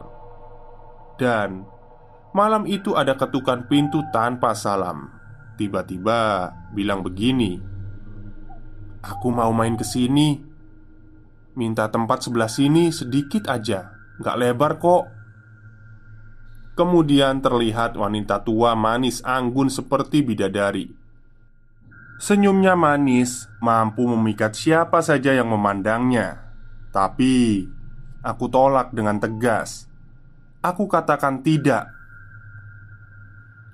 Dan 1.16 1.64
malam 2.36 2.68
itu 2.68 2.92
ada 2.92 3.16
ketukan 3.16 3.64
pintu 3.64 4.04
tanpa 4.12 4.52
salam 4.52 5.08
Tiba-tiba 5.56 6.52
bilang 6.76 7.00
begini 7.00 7.76
Aku 9.06 9.30
mau 9.30 9.54
main 9.54 9.78
ke 9.78 9.86
sini. 9.86 10.34
Minta 11.54 11.86
tempat 11.88 12.26
sebelah 12.26 12.50
sini 12.50 12.90
sedikit 12.90 13.46
aja, 13.46 13.94
gak 14.18 14.36
lebar 14.36 14.82
kok. 14.82 15.04
Kemudian 16.76 17.40
terlihat 17.40 17.96
wanita 17.96 18.42
tua 18.44 18.76
manis 18.76 19.22
anggun 19.24 19.70
seperti 19.72 20.20
bidadari. 20.20 20.92
Senyumnya 22.16 22.72
manis, 22.72 23.44
mampu 23.60 24.08
memikat 24.08 24.56
siapa 24.56 25.04
saja 25.04 25.36
yang 25.36 25.52
memandangnya. 25.52 26.48
Tapi 26.88 27.68
aku 28.24 28.48
tolak 28.48 28.96
dengan 28.96 29.20
tegas. 29.20 29.84
Aku 30.64 30.88
katakan 30.88 31.44
tidak. 31.44 31.92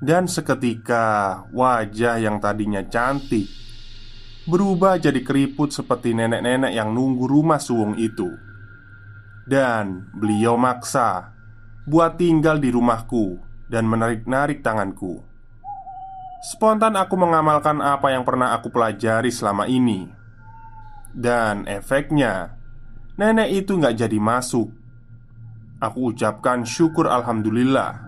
Dan 0.02 0.26
seketika 0.26 1.46
wajah 1.54 2.18
yang 2.18 2.42
tadinya 2.42 2.82
cantik 2.82 3.46
berubah 4.42 4.98
jadi 4.98 5.22
keriput 5.22 5.70
seperti 5.70 6.18
nenek-nenek 6.18 6.74
yang 6.74 6.90
nunggu 6.90 7.30
rumah 7.30 7.62
suwung 7.62 7.94
itu. 7.94 8.26
Dan 9.46 10.10
beliau 10.14 10.58
maksa 10.58 11.34
buat 11.86 12.18
tinggal 12.18 12.58
di 12.58 12.70
rumahku 12.70 13.38
dan 13.70 13.86
menarik-narik 13.86 14.62
tanganku. 14.62 15.31
Spontan 16.42 16.98
aku 16.98 17.14
mengamalkan 17.14 17.78
apa 17.78 18.10
yang 18.10 18.26
pernah 18.26 18.50
aku 18.58 18.66
pelajari 18.74 19.30
selama 19.30 19.70
ini. 19.70 20.10
Dan 21.14 21.70
efeknya, 21.70 22.58
nenek 23.14 23.62
itu 23.62 23.78
nggak 23.78 23.94
jadi 23.94 24.18
masuk. 24.18 24.82
Aku 25.82 26.14
ucapkan 26.14 26.62
syukur 26.62 27.10
Alhamdulillah 27.10 27.98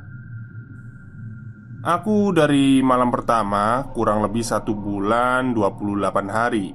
Aku 1.83 2.31
dari 2.31 2.79
malam 2.87 3.11
pertama 3.11 3.91
kurang 3.91 4.23
lebih 4.23 4.47
satu 4.47 4.79
bulan 4.79 5.51
28 5.51 6.31
hari 6.31 6.71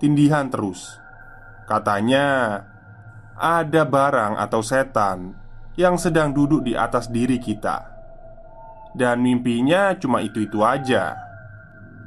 Tindihan 0.00 0.48
terus 0.48 0.96
Katanya 1.68 2.64
Ada 3.36 3.84
barang 3.84 4.40
atau 4.40 4.64
setan 4.64 5.36
Yang 5.76 6.08
sedang 6.08 6.32
duduk 6.32 6.64
di 6.64 6.72
atas 6.72 7.12
diri 7.12 7.36
kita 7.36 7.97
Dan 8.98 9.22
mimpinya 9.22 9.94
cuma 9.94 10.26
itu-itu 10.26 10.58
aja. 10.66 11.14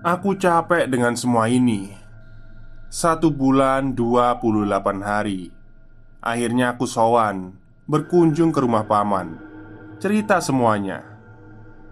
Aku 0.03 0.35
capek 0.35 0.91
dengan 0.91 1.15
semua 1.15 1.47
ini. 1.47 1.87
Satu 2.91 3.31
bulan 3.31 3.95
28 3.95 4.99
hari. 4.99 5.55
Akhirnya 6.19 6.75
aku 6.75 6.83
sowan 6.83 7.55
Berkunjung 7.87 8.51
ke 8.51 8.59
rumah 8.59 8.83
paman. 8.83 9.39
Cerita 10.03 10.43
semuanya. 10.43 10.99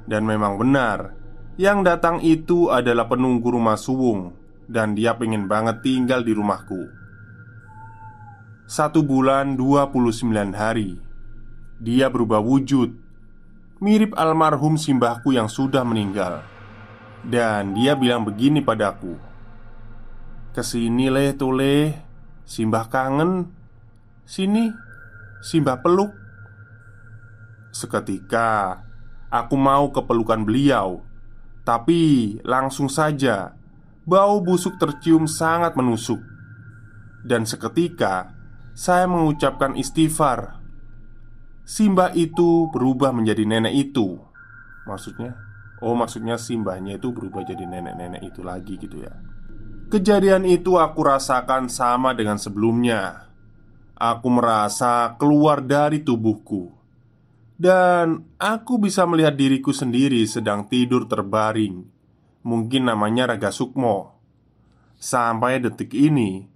Dan 0.03 0.27
memang 0.27 0.59
benar 0.59 1.15
Yang 1.55 1.79
datang 1.87 2.17
itu 2.19 2.67
adalah 2.67 3.07
penunggu 3.07 3.55
rumah 3.55 3.79
Suwung 3.79 4.35
Dan 4.67 4.99
dia 4.99 5.15
pengen 5.15 5.47
banget 5.47 5.79
tinggal 5.79 6.27
di 6.27 6.35
rumahku. 6.35 6.91
Satu 8.67 8.99
bulan 8.99 9.55
29 9.55 10.27
hari. 10.51 10.99
Dia 11.79 12.11
berubah 12.11 12.43
wujud 12.43 13.08
Mirip 13.79 14.11
almarhum 14.19 14.75
simbahku 14.75 15.31
yang 15.31 15.47
sudah 15.47 15.87
meninggal. 15.87 16.43
Dan 17.23 17.71
dia 17.79 17.95
bilang 17.95 18.27
begini 18.27 18.59
padaku. 18.59 19.15
Ke 20.51 20.59
sini 20.59 21.07
leh 21.07 21.31
toleh 21.31 21.95
Simbah 22.43 22.91
kangen. 22.91 23.47
Sini 24.27 24.67
Simbah 25.39 25.79
peluk. 25.79 26.11
Seketika 27.71 28.83
Aku 29.31 29.55
mau 29.55 29.87
ke 29.95 30.03
pelukan 30.03 30.43
beliau. 30.43 30.99
Tapi 31.63 32.35
langsung 32.43 32.91
saja 32.91 33.55
Bau 34.03 34.43
busuk 34.43 34.75
tercium 34.75 35.23
sangat 35.23 35.79
menusuk. 35.79 36.19
Dan 37.23 37.47
seketika 37.47 38.35
Saya 38.75 39.07
mengucapkan 39.07 39.79
istighfar 39.79 40.58
Simbah 41.69 42.17
itu 42.17 42.65
berubah 42.73 43.13
menjadi 43.13 43.45
nenek 43.45 43.93
itu. 43.93 44.17
Maksudnya? 44.89 45.37
Oh 45.85 45.93
maksudnya 45.93 46.33
simbahnya 46.41 46.97
itu 46.97 47.13
berubah 47.13 47.45
jadi 47.45 47.61
nenek-nenek 47.69 48.25
itu 48.25 48.41
lagi 48.41 48.73
gitu 48.81 49.05
ya. 49.05 49.13
Kejadian 49.93 50.49
itu 50.49 50.81
aku 50.81 51.05
rasakan 51.05 51.69
sama 51.69 52.17
dengan 52.17 52.41
sebelumnya. 52.41 53.29
Aku 53.93 54.33
merasa 54.33 55.13
keluar 55.21 55.61
dari 55.61 56.01
tubuhku. 56.01 56.73
Dan 57.53 58.25
aku 58.41 58.81
bisa 58.81 59.05
melihat 59.05 59.37
diriku 59.37 59.69
sendiri 59.69 60.25
sedang 60.25 60.65
tidur 60.65 61.05
terbaring. 61.05 61.85
Mungkin 62.49 62.89
namanya 62.89 63.29
Raga 63.29 63.53
Sukmo. 63.53 64.17
Sampai 64.97 65.61
detik 65.61 65.93
ini 65.93 66.49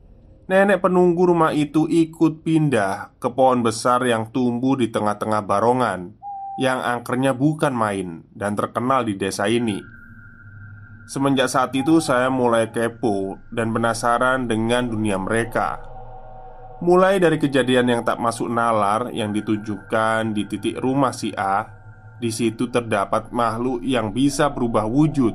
Nenek 0.43 0.83
penunggu 0.83 1.31
rumah 1.31 1.55
itu 1.55 1.87
ikut 1.87 2.43
pindah 2.43 3.15
ke 3.15 3.31
pohon 3.31 3.63
besar 3.63 4.03
yang 4.03 4.27
tumbuh 4.27 4.75
di 4.75 4.91
tengah-tengah 4.91 5.39
barongan 5.47 6.19
Yang 6.59 6.79
angkernya 6.83 7.31
bukan 7.31 7.71
main 7.71 8.27
dan 8.35 8.59
terkenal 8.59 9.07
di 9.07 9.15
desa 9.15 9.47
ini 9.47 9.79
Semenjak 11.07 11.47
saat 11.47 11.71
itu 11.75 12.03
saya 12.03 12.27
mulai 12.27 12.71
kepo 12.75 13.39
dan 13.55 13.71
penasaran 13.71 14.51
dengan 14.51 14.91
dunia 14.91 15.15
mereka 15.15 15.79
Mulai 16.83 17.23
dari 17.23 17.39
kejadian 17.39 17.87
yang 17.87 18.01
tak 18.03 18.19
masuk 18.19 18.51
nalar 18.51 19.07
yang 19.15 19.31
ditujukan 19.31 20.35
di 20.35 20.43
titik 20.43 20.75
rumah 20.83 21.15
si 21.15 21.31
A, 21.31 21.63
di 22.19 22.27
situ 22.27 22.67
terdapat 22.67 23.31
makhluk 23.31 23.79
yang 23.79 24.11
bisa 24.11 24.51
berubah 24.51 24.83
wujud 24.83 25.31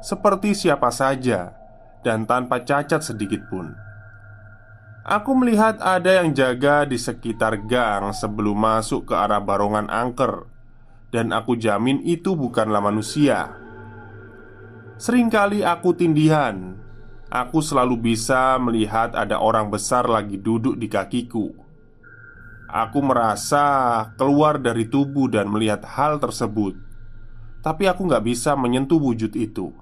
seperti 0.00 0.56
siapa 0.56 0.88
saja 0.88 1.52
dan 2.00 2.24
tanpa 2.24 2.62
cacat 2.62 3.04
sedikit 3.04 3.44
pun. 3.50 3.87
Aku 5.08 5.32
melihat 5.32 5.80
ada 5.80 6.20
yang 6.20 6.36
jaga 6.36 6.84
di 6.84 7.00
sekitar 7.00 7.64
gang 7.64 8.12
sebelum 8.12 8.60
masuk 8.60 9.08
ke 9.08 9.14
arah 9.16 9.40
barongan 9.40 9.88
angker, 9.88 10.44
dan 11.08 11.32
aku 11.32 11.56
jamin 11.56 12.04
itu 12.04 12.36
bukanlah 12.36 12.84
manusia. 12.84 13.56
Seringkali 15.00 15.64
aku 15.64 15.96
tindihan 15.96 16.76
Aku 17.28 17.60
selalu 17.60 18.16
bisa 18.16 18.56
melihat 18.56 19.12
ada 19.12 19.36
orang 19.36 19.68
besar 19.68 20.08
lagi 20.08 20.40
duduk 20.40 20.80
di 20.80 20.88
kakiku. 20.88 21.52
Aku 22.64 23.04
merasa 23.04 23.64
keluar 24.16 24.56
dari 24.56 24.88
tubuh 24.88 25.28
dan 25.28 25.52
melihat 25.52 25.84
hal 25.84 26.16
tersebut, 26.16 26.72
tapi 27.60 27.84
aku 27.84 28.08
nggak 28.08 28.24
bisa 28.24 28.56
menyentuh 28.56 28.96
wujud 28.96 29.36
itu. 29.36 29.76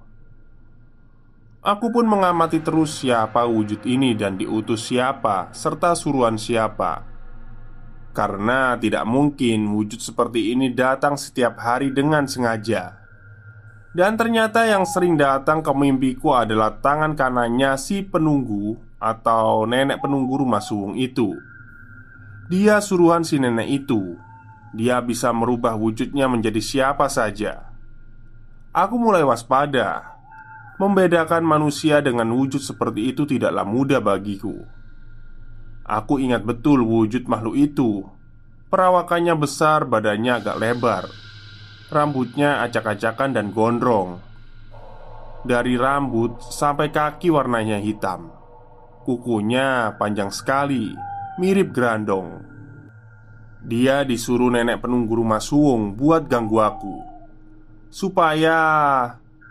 Aku 1.66 1.90
pun 1.90 2.07
mengamati 2.07 2.62
terus 2.62 3.02
siapa 3.02 3.42
wujud 3.42 3.83
ini 3.90 4.14
dan 4.14 4.38
diutus 4.38 4.87
siapa, 4.87 5.50
serta 5.50 5.98
suruhan 5.98 6.38
siapa. 6.38 7.02
Karena 8.14 8.79
tidak 8.79 9.02
mungkin 9.02 9.74
wujud 9.74 9.98
seperti 9.98 10.55
ini 10.55 10.70
datang 10.70 11.18
setiap 11.18 11.59
hari 11.59 11.90
dengan 11.90 12.31
sengaja. 12.31 13.02
Dan 13.90 14.14
ternyata 14.14 14.62
yang 14.62 14.87
sering 14.87 15.18
datang 15.18 15.59
ke 15.59 15.74
mimpiku 15.74 16.38
adalah 16.38 16.79
tangan 16.79 17.18
kanannya 17.18 17.74
si 17.81 18.07
penunggu 18.07 18.79
Atau 18.96 19.66
nenek 19.66 20.00
penunggu 20.00 20.40
rumah 20.40 20.62
suwung 20.62 20.94
itu. 20.96 21.35
Dia 22.46 22.79
suruhan 22.79 23.26
si 23.26 23.42
nenek 23.42 23.85
itu. 23.85 24.14
Dia 24.72 25.02
bisa 25.02 25.35
merubah 25.35 25.74
wujudnya 25.74 26.31
menjadi 26.31 26.62
siapa 26.62 27.11
saja. 27.11 27.74
Aku 28.72 28.96
mulai 28.96 29.20
waspada 29.20 30.15
Membedakan 30.77 31.41
manusia 31.41 32.05
dengan 32.05 32.29
wujud 32.37 32.61
seperti 32.61 33.12
itu 33.15 33.25
tidaklah 33.25 33.65
mudah 33.65 34.05
bagiku 34.05 34.77
Aku 35.87 36.19
ingat 36.19 36.43
betul 36.43 36.83
wujud 36.83 37.31
makhluk 37.31 37.55
itu. 37.55 38.03
Perawakannya 38.67 39.39
besar, 39.39 39.87
badannya 39.87 40.43
agak 40.43 40.59
lebar. 40.59 41.07
Rambutnya 41.95 42.67
acak-acakan 42.67 43.31
dan 43.31 43.55
gondrong. 43.55 44.19
Dari 45.47 45.79
rambut 45.79 46.43
sampai 46.43 46.91
kaki 46.91 47.31
warnanya 47.31 47.79
hitam. 47.79 48.35
Kukunya 49.07 49.95
panjang 49.95 50.35
sekali, 50.35 50.91
mirip 51.39 51.71
gerandong. 51.71 52.43
Dia 53.62 54.03
disuruh 54.03 54.51
nenek 54.51 54.83
penunggu 54.83 55.23
rumah 55.23 55.39
suwung 55.39 55.99
buat 55.99 56.31
ganggu 56.31 56.62
aku 56.62 56.97
Supaya 57.91 58.59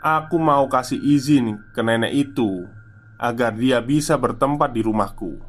aku 0.06 0.38
mau 0.38 0.70
kasih 0.70 1.02
izin 1.02 1.58
ke 1.74 1.82
nenek 1.82 2.14
itu 2.14 2.70
Agar 3.18 3.56
dia 3.58 3.80
bisa 3.80 4.20
bertempat 4.20 4.76
di 4.76 4.84
rumahku. 4.84 5.40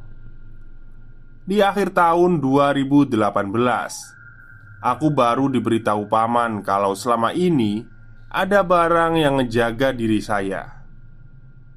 Di 1.45 1.61
akhir 1.61 1.93
tahun 1.93 2.41
2018 2.41 3.13
Aku 4.81 5.07
baru 5.13 5.51
diberitahu 5.51 6.09
paman 6.09 6.65
kalau 6.65 6.97
selama 6.97 7.37
ini 7.37 7.85
Ada 8.33 8.65
barang 8.65 9.13
yang 9.21 9.37
ngejaga 9.37 9.93
diri 9.93 10.17
saya. 10.23 10.81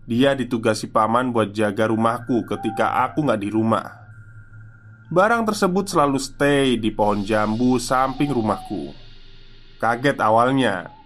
Dia 0.09 0.35
ditugasi 0.35 0.91
paman 0.91 1.31
buat 1.31 1.55
jaga 1.55 1.87
rumahku 1.87 2.43
ketika 2.49 3.07
aku 3.07 3.23
nggak 3.23 3.41
di 3.47 3.51
rumah. 3.53 3.87
Barang 5.07 5.47
tersebut 5.47 5.87
selalu 5.87 6.19
stay 6.19 6.75
di 6.75 6.91
pohon 6.91 7.23
jambu 7.23 7.79
samping 7.79 8.35
rumahku. 8.35 8.91
Kaget 9.79 10.19
awalnya 10.19 11.00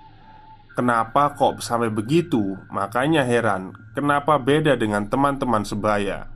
Kenapa 0.74 1.38
kok 1.38 1.62
sampai 1.62 1.90
begitu? 1.90 2.58
Makanya 2.70 3.22
heran 3.22 3.74
Kenapa 3.94 4.42
beda 4.42 4.74
dengan 4.74 5.06
teman-teman 5.06 5.62
sebaya 5.62 6.34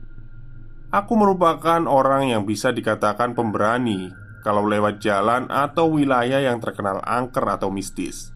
Aku 0.89 1.13
merupakan 1.13 1.85
orang 1.85 2.33
yang 2.33 2.49
bisa 2.49 2.73
dikatakan 2.73 3.37
pemberani 3.37 4.09
kalau 4.41 4.65
lewat 4.65 4.97
jalan 4.97 5.45
atau 5.45 5.93
wilayah 5.93 6.41
yang 6.41 6.57
terkenal 6.57 7.03
angker 7.05 7.45
atau 7.45 7.69
mistis. 7.69 8.33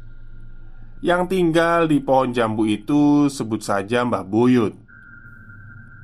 Yang 1.02 1.34
tinggal 1.34 1.90
di 1.90 1.98
pohon 1.98 2.30
jambu 2.30 2.70
itu 2.70 3.28
sebut 3.28 3.66
saja 3.66 4.06
Mbah 4.06 4.24
Buyut. 4.24 4.78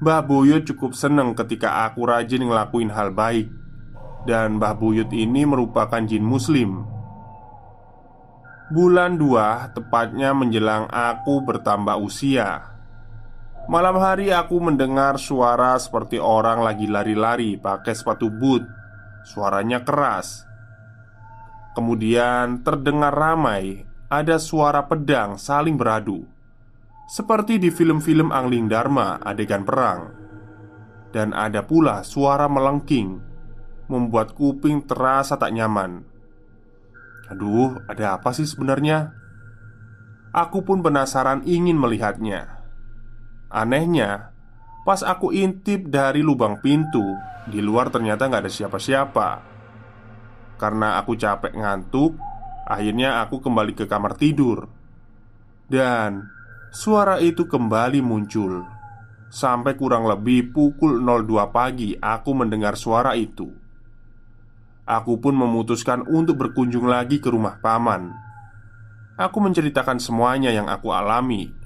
Mbah 0.02 0.26
Buyut 0.26 0.66
cukup 0.66 0.98
seneng 0.98 1.38
ketika 1.38 1.86
aku 1.86 2.08
rajin 2.08 2.48
ngelakuin 2.48 2.88
hal 2.96 3.12
baik 3.12 3.52
Dan 4.24 4.56
Mbah 4.56 4.80
Buyut 4.80 5.12
ini 5.12 5.44
merupakan 5.44 6.00
jin 6.00 6.24
muslim 6.24 6.88
Bulan 8.70 9.18
2 9.18 9.74
tepatnya 9.74 10.30
menjelang 10.38 10.86
aku 10.94 11.42
bertambah 11.42 11.98
usia 11.98 12.70
Malam 13.70 14.02
hari 14.02 14.34
aku 14.34 14.58
mendengar 14.62 15.22
suara 15.22 15.78
seperti 15.78 16.18
orang 16.18 16.66
lagi 16.66 16.90
lari-lari 16.90 17.54
pakai 17.54 17.94
sepatu 17.94 18.34
boot. 18.34 18.66
Suaranya 19.30 19.86
keras. 19.86 20.42
Kemudian 21.78 22.66
terdengar 22.66 23.14
ramai 23.14 23.86
ada 24.10 24.42
suara 24.42 24.90
pedang 24.90 25.38
saling 25.38 25.78
beradu. 25.78 26.26
Seperti 27.06 27.62
di 27.62 27.70
film-film 27.70 28.34
Angling 28.34 28.66
Dharma 28.66 29.22
adegan 29.22 29.62
perang. 29.62 30.18
Dan 31.14 31.38
ada 31.38 31.62
pula 31.62 32.02
suara 32.02 32.50
melengking 32.50 33.22
membuat 33.86 34.34
kuping 34.34 34.82
terasa 34.90 35.38
tak 35.38 35.54
nyaman. 35.54 36.09
Aduh, 37.30 37.78
ada 37.86 38.18
apa 38.18 38.34
sih 38.34 38.50
sebenarnya? 38.50 39.14
Aku 40.34 40.66
pun 40.66 40.82
penasaran 40.82 41.46
ingin 41.46 41.78
melihatnya. 41.78 42.62
Anehnya, 43.50 44.34
pas 44.86 45.02
aku 45.06 45.34
intip 45.34 45.90
dari 45.90 46.22
lubang 46.26 46.62
pintu, 46.62 47.02
di 47.50 47.62
luar 47.62 47.94
ternyata 47.94 48.30
nggak 48.30 48.46
ada 48.46 48.54
siapa-siapa. 48.54 49.30
Karena 50.58 50.98
aku 51.02 51.18
capek 51.18 51.54
ngantuk, 51.54 52.18
akhirnya 52.66 53.22
aku 53.26 53.42
kembali 53.42 53.74
ke 53.74 53.86
kamar 53.86 54.18
tidur. 54.18 54.70
Dan 55.70 56.26
suara 56.74 57.22
itu 57.22 57.46
kembali 57.46 58.02
muncul. 58.02 58.66
Sampai 59.30 59.78
kurang 59.78 60.10
lebih 60.10 60.50
pukul 60.50 60.98
02 61.06 61.54
pagi 61.54 61.94
aku 61.94 62.34
mendengar 62.34 62.74
suara 62.74 63.14
itu. 63.14 63.69
Aku 64.90 65.22
pun 65.22 65.38
memutuskan 65.38 66.02
untuk 66.10 66.42
berkunjung 66.42 66.90
lagi 66.90 67.22
ke 67.22 67.30
rumah 67.30 67.62
paman. 67.62 68.10
Aku 69.22 69.38
menceritakan 69.38 70.02
semuanya 70.02 70.50
yang 70.50 70.66
aku 70.66 70.90
alami 70.90 71.60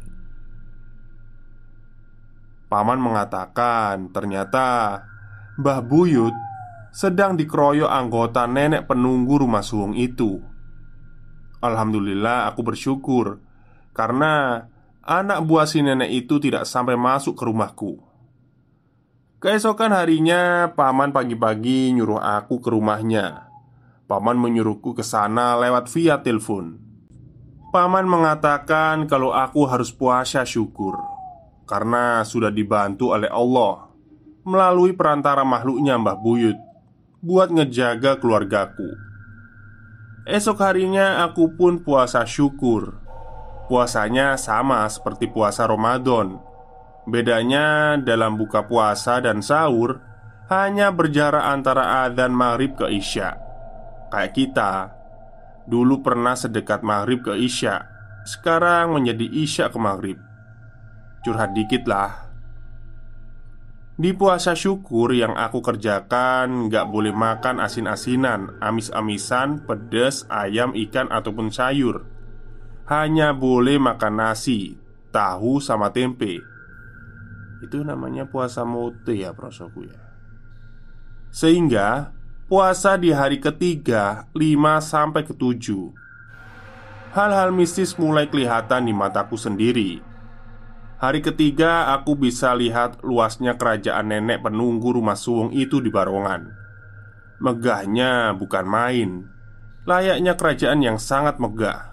Paman 2.74 2.98
mengatakan 2.98 4.10
ternyata 4.10 4.98
Mbah 5.62 5.86
Buyut 5.86 6.34
sedang 6.90 7.38
dikeroyok 7.38 7.86
anggota 7.86 8.50
nenek 8.50 8.90
penunggu 8.90 9.46
rumah 9.46 9.62
suwung 9.62 9.94
itu. 9.94 10.42
Alhamdulillah 11.62 12.50
aku 12.50 12.66
bersyukur 12.66 13.38
karena 13.94 14.66
anak 15.06 15.46
buah 15.46 15.70
si 15.70 15.86
nenek 15.86 16.26
itu 16.26 16.42
tidak 16.42 16.66
sampai 16.66 16.98
masuk 16.98 17.38
ke 17.38 17.46
rumahku. 17.46 18.02
Keesokan 19.44 19.92
harinya, 19.92 20.72
paman 20.72 21.12
pagi-pagi 21.12 21.92
nyuruh 21.92 22.16
aku 22.16 22.64
ke 22.64 22.72
rumahnya. 22.72 23.52
Paman 24.08 24.40
menyuruhku 24.40 24.96
ke 24.96 25.04
sana 25.04 25.60
lewat 25.60 25.92
via 25.92 26.16
telepon. 26.24 26.80
Paman 27.76 28.08
mengatakan 28.08 29.04
kalau 29.04 29.36
aku 29.36 29.68
harus 29.68 29.92
puasa 29.92 30.48
syukur 30.48 30.96
karena 31.68 32.24
sudah 32.24 32.56
dibantu 32.56 33.12
oleh 33.12 33.28
Allah 33.28 33.92
melalui 34.48 34.96
perantara 34.96 35.44
makhluknya 35.44 36.00
Mbah 36.00 36.24
Buyut 36.24 36.56
buat 37.20 37.52
ngejaga 37.52 38.24
keluargaku. 38.24 38.96
Esok 40.24 40.56
harinya 40.64 41.28
aku 41.28 41.52
pun 41.60 41.84
puasa 41.84 42.24
syukur. 42.24 42.96
Puasanya 43.68 44.40
sama 44.40 44.88
seperti 44.88 45.28
puasa 45.28 45.68
Ramadan. 45.68 46.53
Bedanya 47.04 48.00
dalam 48.00 48.40
buka 48.40 48.64
puasa 48.64 49.20
dan 49.20 49.44
sahur 49.44 50.00
hanya 50.48 50.92
berjarak 50.96 51.44
antara 51.44 52.08
adzan 52.08 52.32
maghrib 52.32 52.80
ke 52.80 52.88
isya. 52.88 53.36
Kayak 54.08 54.32
kita 54.36 54.72
dulu 55.68 56.00
pernah 56.00 56.36
sedekat 56.36 56.80
maghrib 56.80 57.24
ke 57.24 57.36
isya, 57.36 57.88
sekarang 58.24 58.96
menjadi 58.96 59.28
isya 59.28 59.68
ke 59.68 59.80
maghrib. 59.80 60.20
Curhat 61.24 61.56
dikit 61.56 61.88
lah 61.88 62.28
Di 63.96 64.12
puasa 64.12 64.60
syukur 64.60 65.16
yang 65.16 65.40
aku 65.40 65.64
kerjakan 65.64 66.68
Gak 66.68 66.92
boleh 66.92 67.16
makan 67.16 67.64
asin-asinan 67.64 68.60
Amis-amisan, 68.60 69.64
pedas, 69.64 70.28
ayam, 70.28 70.76
ikan, 70.76 71.08
ataupun 71.08 71.48
sayur 71.48 72.04
Hanya 72.92 73.32
boleh 73.32 73.80
makan 73.80 74.20
nasi 74.20 74.76
Tahu 75.16 75.64
sama 75.64 75.96
tempe 75.96 76.53
Itu 77.64 77.88
namanya 77.88 78.28
puasa 78.28 78.68
mote 78.68 79.16
ya 79.16 79.32
prosoku 79.32 79.88
ya. 79.88 80.04
Sehingga 81.32 82.12
Puasa 82.44 83.00
di 83.00 83.08
hari 83.08 83.40
ketiga, 83.40 84.28
lima 84.36 84.84
sampai 84.84 85.24
ketujuh 85.24 85.96
Hal-hal 87.16 87.56
mistis 87.56 87.96
mulai 87.96 88.28
kelihatan 88.28 88.84
di 88.84 88.92
mataku 88.92 89.40
sendiri. 89.40 90.04
Hari 91.00 91.24
ketiga 91.24 91.96
aku 91.96 92.20
bisa 92.20 92.52
lihat 92.52 93.00
luasnya 93.00 93.56
kerajaan 93.56 94.12
nenek 94.12 94.44
penunggu 94.44 94.92
rumah 94.92 95.16
suwung 95.16 95.56
itu 95.56 95.80
di 95.80 95.88
Barongan 95.88 96.52
Megahnya 97.40 98.36
bukan 98.36 98.66
main 98.68 99.10
Layaknya 99.88 100.36
kerajaan 100.36 100.84
yang 100.84 101.00
sangat 101.00 101.40
megah 101.40 101.93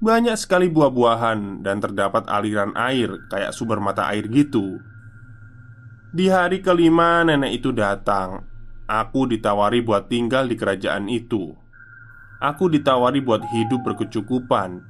Banyak 0.00 0.32
sekali 0.40 0.72
buah-buahan 0.72 1.60
dan 1.60 1.76
terdapat 1.84 2.24
aliran 2.24 2.72
air 2.72 3.20
kayak 3.28 3.52
sumber 3.52 3.84
mata 3.84 4.08
air 4.08 4.24
gitu. 4.32 4.80
Di 6.16 6.32
hari 6.32 6.64
kelima 6.64 7.20
nenek 7.20 7.60
itu 7.60 7.68
datang. 7.76 8.48
Aku 8.88 9.28
ditawari 9.28 9.84
buat 9.84 10.08
tinggal 10.08 10.48
di 10.48 10.56
kerajaan 10.56 11.04
itu. 11.12 11.52
Aku 12.40 12.72
ditawari 12.72 13.20
buat 13.20 13.44
hidup 13.44 13.84
berkecukupan. 13.84 14.80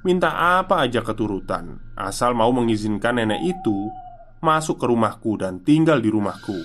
Minta 0.00 0.58
apa 0.62 0.86
aja 0.86 1.02
keturutan 1.02 1.82
Asal 1.98 2.30
mau 2.30 2.54
mengizinkan 2.54 3.18
nenek 3.18 3.42
itu 3.42 3.90
Masuk 4.40 4.80
ke 4.80 4.86
rumahku 4.88 5.36
dan 5.36 5.60
tinggal 5.60 6.00
di 6.00 6.08
rumahku. 6.08 6.56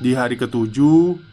Di 0.00 0.16
hari 0.16 0.40
ketujuh 0.40 1.27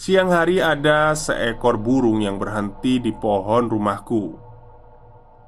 Siang 0.00 0.32
hari 0.32 0.64
ada 0.64 1.12
seekor 1.12 1.76
burung 1.76 2.24
yang 2.24 2.40
berhenti 2.40 2.96
di 3.04 3.12
pohon 3.12 3.68
rumahku. 3.68 4.32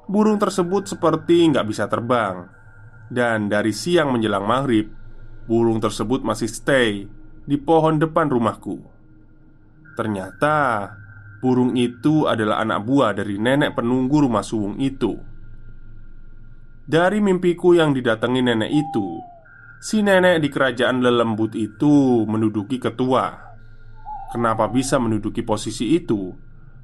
Burung 0.04 0.36
tersebut 0.36 0.92
seperti 0.92 1.48
nggak 1.48 1.64
bisa 1.64 1.88
terbang. 1.88 2.52
Dan 3.08 3.48
dari 3.48 3.72
siang 3.72 4.12
menjelang 4.12 4.44
maghrib 4.44 4.92
Burung 5.48 5.80
tersebut 5.80 6.20
masih 6.20 6.52
stay 6.52 7.08
di 7.48 7.56
pohon 7.56 7.96
depan 7.96 8.28
rumahku. 8.28 8.76
Ternyata 9.96 10.84
burung 11.40 11.72
itu 11.72 12.28
adalah 12.28 12.60
anak 12.60 12.84
buah 12.84 13.16
dari 13.16 13.40
nenek 13.40 13.72
penunggu 13.72 14.28
rumah 14.28 14.44
suwung 14.44 14.76
itu. 14.76 15.16
Dari 16.84 17.24
mimpiku 17.24 17.72
yang 17.72 17.96
didatangi 17.96 18.44
nenek 18.44 18.68
itu 18.68 19.16
Si 19.80 20.04
nenek 20.04 20.44
di 20.44 20.52
kerajaan 20.52 21.00
lelembut 21.00 21.56
itu 21.56 22.22
menduduki 22.28 22.76
ketua 22.76 23.51
Kenapa 24.33 24.64
bisa 24.73 24.97
menduduki 24.97 25.45
posisi 25.45 25.92
itu? 25.92 26.33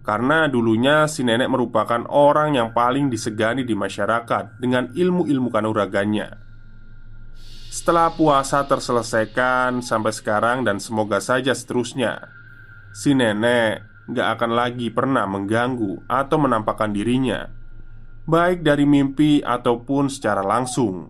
Karena 0.04 0.44
dulunya 0.52 1.08
si 1.08 1.24
nenek 1.24 1.48
merupakan 1.48 2.04
orang 2.12 2.60
yang 2.60 2.76
paling 2.76 3.08
disegani 3.08 3.64
di 3.64 3.72
masyarakat 3.72 4.60
dengan 4.60 4.92
ilmu-ilmu 4.92 5.48
kanuraganya. 5.48 6.44
Setelah 7.72 8.12
puasa 8.12 8.64
terselesaikan 8.68 9.80
sampai 9.80 10.12
sekarang 10.12 10.64
dan 10.64 10.76
semoga 10.76 11.24
saja 11.24 11.56
seterusnya, 11.56 12.20
si 12.92 13.16
nenek 13.16 13.84
gak 14.12 14.40
akan 14.40 14.52
lagi 14.52 14.92
pernah 14.92 15.24
mengganggu 15.24 16.04
atau 16.04 16.36
menampakkan 16.40 16.92
dirinya, 16.92 17.48
baik 18.28 18.60
dari 18.60 18.84
mimpi 18.84 19.40
ataupun 19.40 20.12
secara 20.12 20.44
langsung. 20.44 21.08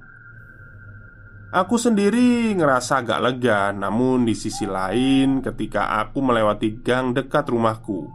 Aku 1.48 1.80
sendiri 1.80 2.52
ngerasa 2.52 3.00
agak 3.00 3.24
lega, 3.24 3.72
namun 3.72 4.28
di 4.28 4.36
sisi 4.36 4.68
lain, 4.68 5.40
ketika 5.40 5.96
aku 5.96 6.20
melewati 6.20 6.84
gang 6.84 7.16
dekat 7.16 7.48
rumahku, 7.48 8.12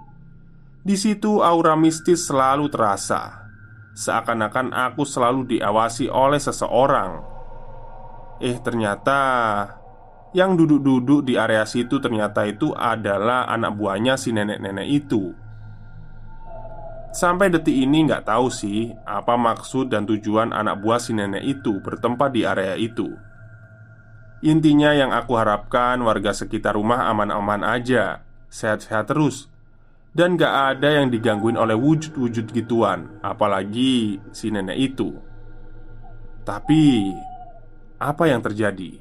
di 0.85 0.93
situ 0.93 1.41
aura 1.41 1.73
mistis 1.73 2.29
selalu 2.29 2.69
terasa, 2.69 3.49
seakan-akan 3.97 4.69
aku 4.69 5.01
selalu 5.01 5.57
diawasi 5.57 6.13
oleh 6.13 6.37
seseorang. 6.37 7.25
Eh, 8.37 8.61
ternyata 8.61 9.21
yang 10.37 10.53
duduk-duduk 10.53 11.25
di 11.25 11.33
area 11.33 11.65
situ 11.65 11.97
ternyata 11.97 12.45
itu 12.45 12.69
adalah 12.69 13.49
anak 13.49 13.73
buahnya 13.73 14.13
si 14.13 14.29
nenek-nenek 14.29 14.85
itu. 14.85 15.33
Sampai 17.13 17.53
detik 17.53 17.77
ini 17.77 18.09
nggak 18.09 18.25
tahu 18.25 18.49
sih 18.49 18.89
apa 19.05 19.37
maksud 19.37 19.93
dan 19.93 20.09
tujuan 20.09 20.49
anak 20.49 20.81
buah 20.81 20.97
si 20.97 21.13
nenek 21.13 21.45
itu 21.45 21.77
bertempat 21.77 22.33
di 22.33 22.41
area 22.41 22.73
itu. 22.73 23.13
Intinya 24.41 24.97
yang 24.97 25.13
aku 25.13 25.37
harapkan 25.37 26.01
warga 26.01 26.33
sekitar 26.33 26.73
rumah 26.73 27.05
aman-aman 27.13 27.61
aja, 27.63 28.25
sehat-sehat 28.49 29.13
terus, 29.13 29.47
dan 30.11 30.35
gak 30.35 30.75
ada 30.75 30.99
yang 30.99 31.07
digangguin 31.07 31.55
oleh 31.55 31.79
wujud-wujud 31.79 32.51
gituan, 32.51 33.07
apalagi 33.23 34.19
si 34.35 34.51
nenek 34.51 34.75
itu. 34.91 35.15
Tapi 36.43 37.13
apa 38.03 38.23
yang 38.27 38.43
terjadi 38.43 38.99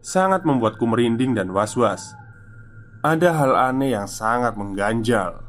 sangat 0.00 0.48
membuatku 0.48 0.86
merinding 0.88 1.36
dan 1.36 1.52
was-was. 1.52 2.16
Ada 3.04 3.36
hal 3.36 3.52
aneh 3.52 3.92
yang 3.92 4.08
sangat 4.08 4.56
mengganjal 4.56 5.43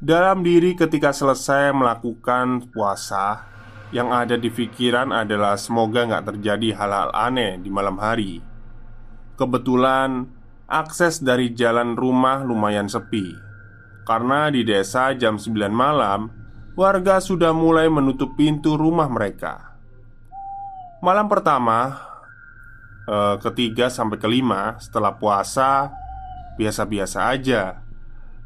dalam 0.00 0.40
diri 0.40 0.72
ketika 0.72 1.12
selesai 1.12 1.76
melakukan 1.76 2.72
puasa 2.72 3.44
Yang 3.90 4.08
ada 4.14 4.36
di 4.38 4.48
pikiran 4.54 5.10
adalah 5.10 5.58
semoga 5.58 6.06
nggak 6.06 6.30
terjadi 6.30 6.78
hal-hal 6.78 7.10
aneh 7.10 7.58
di 7.58 7.74
malam 7.74 7.98
hari. 7.98 8.38
Kebetulan 9.34 10.30
akses 10.70 11.18
dari 11.18 11.50
jalan 11.50 11.98
rumah 11.98 12.46
lumayan 12.46 12.86
sepi. 12.86 13.34
Karena 14.06 14.46
di 14.46 14.62
desa 14.62 15.10
jam 15.18 15.42
9 15.42 15.74
malam 15.74 16.30
Warga 16.78 17.18
sudah 17.18 17.50
mulai 17.50 17.90
menutup 17.90 18.38
pintu 18.38 18.78
rumah 18.78 19.10
mereka. 19.10 19.74
Malam 21.02 21.26
pertama 21.26 21.98
eh, 23.10 23.36
Ketiga 23.42 23.90
sampai 23.90 24.22
kelima 24.22 24.78
setelah 24.78 25.18
puasa 25.18 25.90
Biasa-biasa 26.54 27.26
aja 27.26 27.89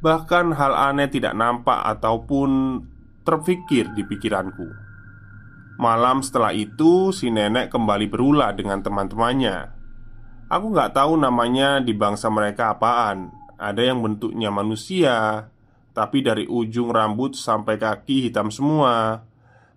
Bahkan 0.05 0.53
hal 0.53 0.77
aneh 0.77 1.09
tidak 1.09 1.33
nampak 1.33 1.81
ataupun 1.81 2.77
terpikir 3.25 3.89
di 3.97 4.05
pikiranku. 4.05 4.69
Malam 5.81 6.21
setelah 6.21 6.53
itu 6.53 7.09
si 7.09 7.33
nenek 7.33 7.73
kembali 7.73 8.13
berulah 8.13 8.53
dengan 8.53 8.85
teman-temannya. 8.85 9.73
Aku 10.53 10.77
nggak 10.77 10.93
tahu 10.93 11.17
namanya 11.17 11.81
di 11.81 11.97
bangsa 11.97 12.29
mereka 12.29 12.77
apaan. 12.77 13.33
Ada 13.57 13.81
yang 13.81 14.05
bentuknya 14.05 14.53
manusia 14.53 15.49
Tapi 15.95 16.27
dari 16.27 16.43
ujung 16.51 16.91
rambut 16.91 17.39
sampai 17.39 17.79
kaki 17.79 18.29
hitam 18.29 18.51
semua. 18.51 19.25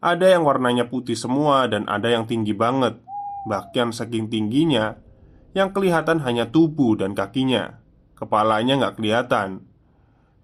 Ada 0.02 0.34
yang 0.34 0.44
warnanya 0.44 0.90
putih 0.90 1.13
semua 1.13 1.70
dan 1.70 1.86
ada 1.86 2.10
yang 2.10 2.28
tinggi 2.28 2.58
banget. 2.58 3.00
Bahkan 3.48 3.96
saking 3.96 4.28
tingginya 4.28 4.98
Yang 5.54 5.78
kelihatan 5.78 6.20
hanya 6.26 6.50
tubuh 6.50 7.00
dan 7.00 7.13
kakinya. 7.13 7.80
Kepalanya 8.18 8.82
nggak 8.82 8.98
kelihatan 8.98 9.77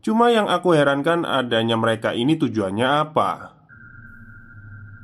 Cuma 0.04 0.28
yang 0.36 0.52
aku 0.52 0.76
herankan 0.76 1.24
adanya 1.24 1.80
mereka 1.80 2.12
ini 2.12 2.36
tujuannya 2.36 2.88
apa? 3.08 3.56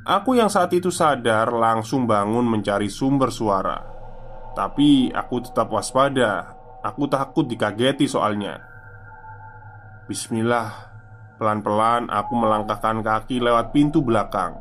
Aku 0.03 0.35
yang 0.35 0.51
saat 0.51 0.75
itu 0.75 0.91
sadar 0.91 1.55
langsung 1.55 2.03
bangun 2.03 2.43
mencari 2.43 2.91
sumber 2.91 3.31
suara. 3.31 3.79
Tapi 4.51 5.07
aku 5.07 5.47
tetap 5.47 5.71
waspada. 5.71 6.51
Aku 6.83 7.07
takut 7.07 7.47
dikageti 7.47 8.12
soalnya. 8.12 8.59
Bismillah. 10.12 10.91
Pelan-pelan 11.39 12.12
aku 12.12 12.33
melangkahkan 12.35 12.99
kaki 12.99 13.39
lewat 13.39 13.71
pintu 13.71 14.03
belakang. 14.03 14.59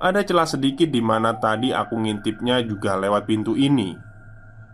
Ada 0.00 0.24
celah 0.24 0.48
sedikit 0.48 0.88
di 0.88 1.04
mana 1.04 1.36
tadi 1.36 1.76
aku 1.76 1.92
ngintipnya 1.92 2.64
juga 2.64 2.96
lewat 2.96 3.28
pintu 3.28 3.52
ini. 3.52 3.92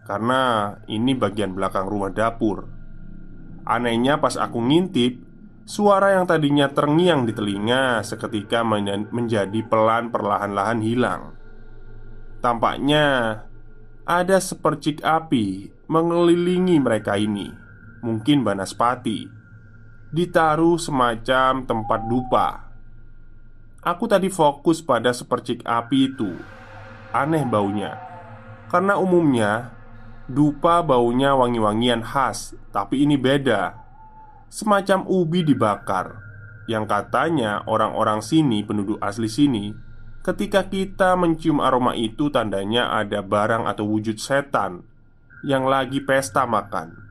Karena 0.07 0.71
ini 0.87 1.19
bagian 1.19 1.51
belakang 1.51 1.91
rumah 1.91 2.15
dapur 2.15 2.74
Anehnya 3.65 4.21
pas 4.21 4.37
aku 4.37 4.61
ngintip 4.61 5.25
Suara 5.65 6.13
yang 6.13 6.29
tadinya 6.29 6.69
terngiang 6.69 7.25
di 7.25 7.33
telinga 7.33 8.05
seketika 8.05 8.61
menjadi 9.09 9.65
pelan 9.65 10.13
perlahan-lahan 10.13 10.85
hilang. 10.85 11.23
Tampaknya 12.45 13.41
ada 14.05 14.37
sepercik 14.37 15.01
api 15.01 15.73
mengelilingi 15.89 16.77
mereka 16.77 17.17
ini. 17.17 17.49
Mungkin 18.05 18.45
Banaspati. 18.45 19.25
Ditaruh 20.13 20.77
semacam 20.77 21.65
tempat 21.65 22.01
dupa. 22.13 22.49
Aku 23.81 24.05
tadi 24.05 24.29
fokus 24.29 24.85
pada 24.85 25.17
sepercik 25.17 25.65
api 25.65 26.13
itu. 26.13 26.29
Aneh 27.09 27.49
baunya. 27.49 27.97
Karena 28.69 29.01
umumnya 29.01 29.74
Dupa 30.25 30.81
baunya 30.81 31.37
wangi-wangian 31.37 32.01
khas, 32.01 32.57
tapi 32.73 33.05
ini 33.05 33.21
beda. 33.21 33.77
Semacam 34.49 35.05
ubi 35.05 35.45
dibakar, 35.45 36.17
yang 36.65 36.89
katanya 36.89 37.61
orang-orang 37.69 38.25
sini, 38.25 38.65
penduduk 38.65 38.97
asli 39.05 39.29
sini, 39.29 39.77
ketika 40.25 40.65
kita 40.65 41.13
mencium 41.13 41.61
aroma 41.61 41.93
itu 41.93 42.33
tandanya 42.33 42.89
ada 42.97 43.21
barang 43.21 43.69
atau 43.69 43.85
wujud 43.85 44.17
setan 44.17 44.81
yang 45.45 45.69
lagi 45.69 46.01
pesta 46.01 46.49
makan. 46.49 47.05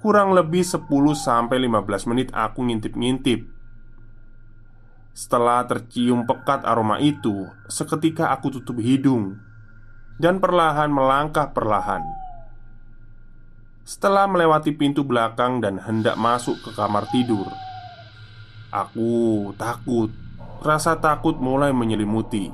Kurang 0.00 0.32
lebih 0.32 0.66
10-15 0.66 2.10
menit 2.10 2.34
aku 2.34 2.66
ngintip-ngintip 2.66 3.46
Setelah 5.14 5.62
tercium 5.62 6.26
pekat 6.26 6.66
aroma 6.66 6.98
itu 6.98 7.46
Seketika 7.70 8.34
aku 8.34 8.50
tutup 8.50 8.82
hidung 8.82 9.38
dan 10.22 10.38
perlahan 10.38 10.86
melangkah 10.94 11.50
perlahan. 11.50 12.06
Setelah 13.82 14.30
melewati 14.30 14.70
pintu 14.70 15.02
belakang 15.02 15.58
dan 15.58 15.82
hendak 15.82 16.14
masuk 16.14 16.54
ke 16.62 16.70
kamar 16.78 17.10
tidur, 17.10 17.50
aku 18.70 19.50
takut. 19.58 20.14
Rasa 20.62 20.94
takut 21.02 21.42
mulai 21.42 21.74
menyelimuti 21.74 22.46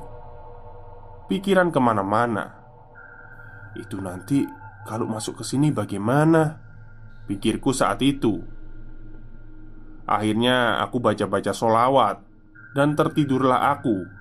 pikiran 1.29 1.69
ke 1.69 1.77
mana-mana. 1.77 2.57
Itu 3.77 4.01
nanti 4.01 4.49
kalau 4.89 5.05
masuk 5.05 5.39
ke 5.39 5.43
sini 5.45 5.69
bagaimana? 5.69 6.57
Pikirku 7.29 7.69
saat 7.69 8.01
itu. 8.01 8.41
Akhirnya 10.09 10.81
aku 10.81 10.97
baca-baca 10.97 11.53
solawat 11.53 12.17
dan 12.73 12.97
tertidurlah 12.97 13.77
aku 13.77 14.18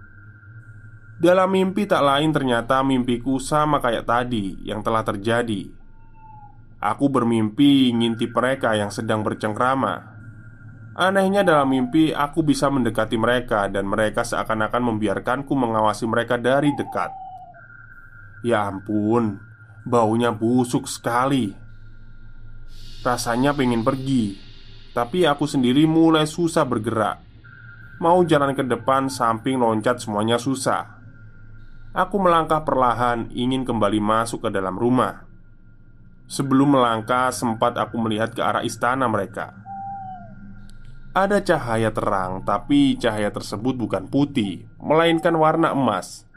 dalam 1.18 1.50
mimpi 1.50 1.82
tak 1.82 1.98
lain 1.98 2.30
ternyata 2.30 2.78
mimpiku 2.86 3.42
sama 3.42 3.82
kayak 3.82 4.06
tadi 4.06 4.54
yang 4.62 4.86
telah 4.86 5.02
terjadi. 5.02 5.66
Aku 6.78 7.10
bermimpi 7.10 7.90
ngintip 7.90 8.30
mereka 8.30 8.78
yang 8.78 8.94
sedang 8.94 9.26
bercengkrama. 9.26 10.14
Anehnya 10.94 11.42
dalam 11.42 11.74
mimpi 11.74 12.14
aku 12.14 12.46
bisa 12.46 12.70
mendekati 12.70 13.18
mereka 13.18 13.66
dan 13.66 13.90
mereka 13.90 14.22
seakan-akan 14.22 14.94
membiarkanku 14.94 15.58
mengawasi 15.58 16.06
mereka 16.06 16.38
dari 16.38 16.70
dekat. 16.78 17.10
Ya 18.46 18.70
ampun, 18.70 19.42
baunya 19.82 20.30
busuk 20.30 20.86
sekali. 20.86 21.50
Rasanya 23.02 23.54
pengen 23.54 23.86
pergi 23.86 24.36
Tapi 24.90 25.22
aku 25.22 25.46
sendiri 25.46 25.86
mulai 25.86 26.26
susah 26.26 26.66
bergerak. 26.66 27.22
Mau 28.02 28.22
jalan 28.26 28.54
ke 28.54 28.66
depan, 28.66 29.06
samping, 29.06 29.62
loncat 29.62 30.02
semuanya 30.02 30.38
susah 30.38 30.97
Aku 31.96 32.20
melangkah 32.20 32.68
perlahan 32.68 33.32
ingin 33.32 33.64
kembali 33.64 33.96
masuk 33.96 34.44
ke 34.44 34.50
dalam 34.52 34.76
rumah. 34.76 35.24
Sebelum 36.28 36.76
melangkah 36.76 37.32
sempat 37.32 37.80
aku 37.80 37.96
melihat 37.96 38.36
ke 38.36 38.44
arah 38.44 38.60
istana 38.60 39.08
mereka. 39.08 39.56
Ada 41.16 41.40
cahaya 41.40 41.88
terang 41.88 42.44
tapi 42.44 43.00
cahaya 43.00 43.32
tersebut 43.32 43.74
bukan 43.74 44.06
putih 44.06 44.68
Melainkan 44.76 45.32
warna 45.40 45.72
emas. 45.72 46.28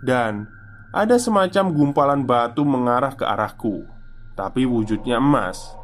Dan 0.00 0.48
ada 0.96 1.20
semacam 1.20 1.64
gumpalan 1.76 2.24
batu 2.24 2.64
mengarah 2.64 3.12
ke 3.12 3.28
arahku 3.28 3.84
Tapi 4.32 4.64
wujudnya 4.64 5.20
emas. 5.20 5.76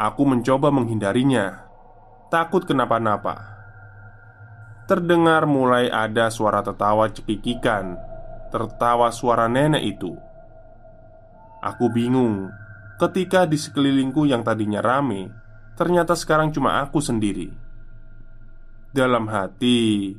Aku 0.00 0.24
mencoba 0.24 0.72
menghindarinya, 0.72 1.66
takut 2.32 2.64
kenapa-napa. 2.64 3.36
Terdengar 4.88 5.44
mulai 5.44 5.92
ada 5.92 6.32
suara 6.32 6.64
tertawa 6.64 7.12
cekikikan, 7.12 8.00
tertawa 8.50 9.08
suara 9.14 9.46
nenek 9.46 9.82
itu. 9.96 10.12
Aku 11.62 11.88
bingung 11.88 12.50
ketika 13.00 13.48
di 13.48 13.56
sekelilingku 13.56 14.28
yang 14.28 14.44
tadinya 14.44 14.84
rame, 14.84 15.32
ternyata 15.78 16.12
sekarang 16.12 16.52
cuma 16.52 16.84
aku 16.84 17.00
sendiri. 17.00 17.48
Dalam 18.92 19.30
hati, 19.30 20.12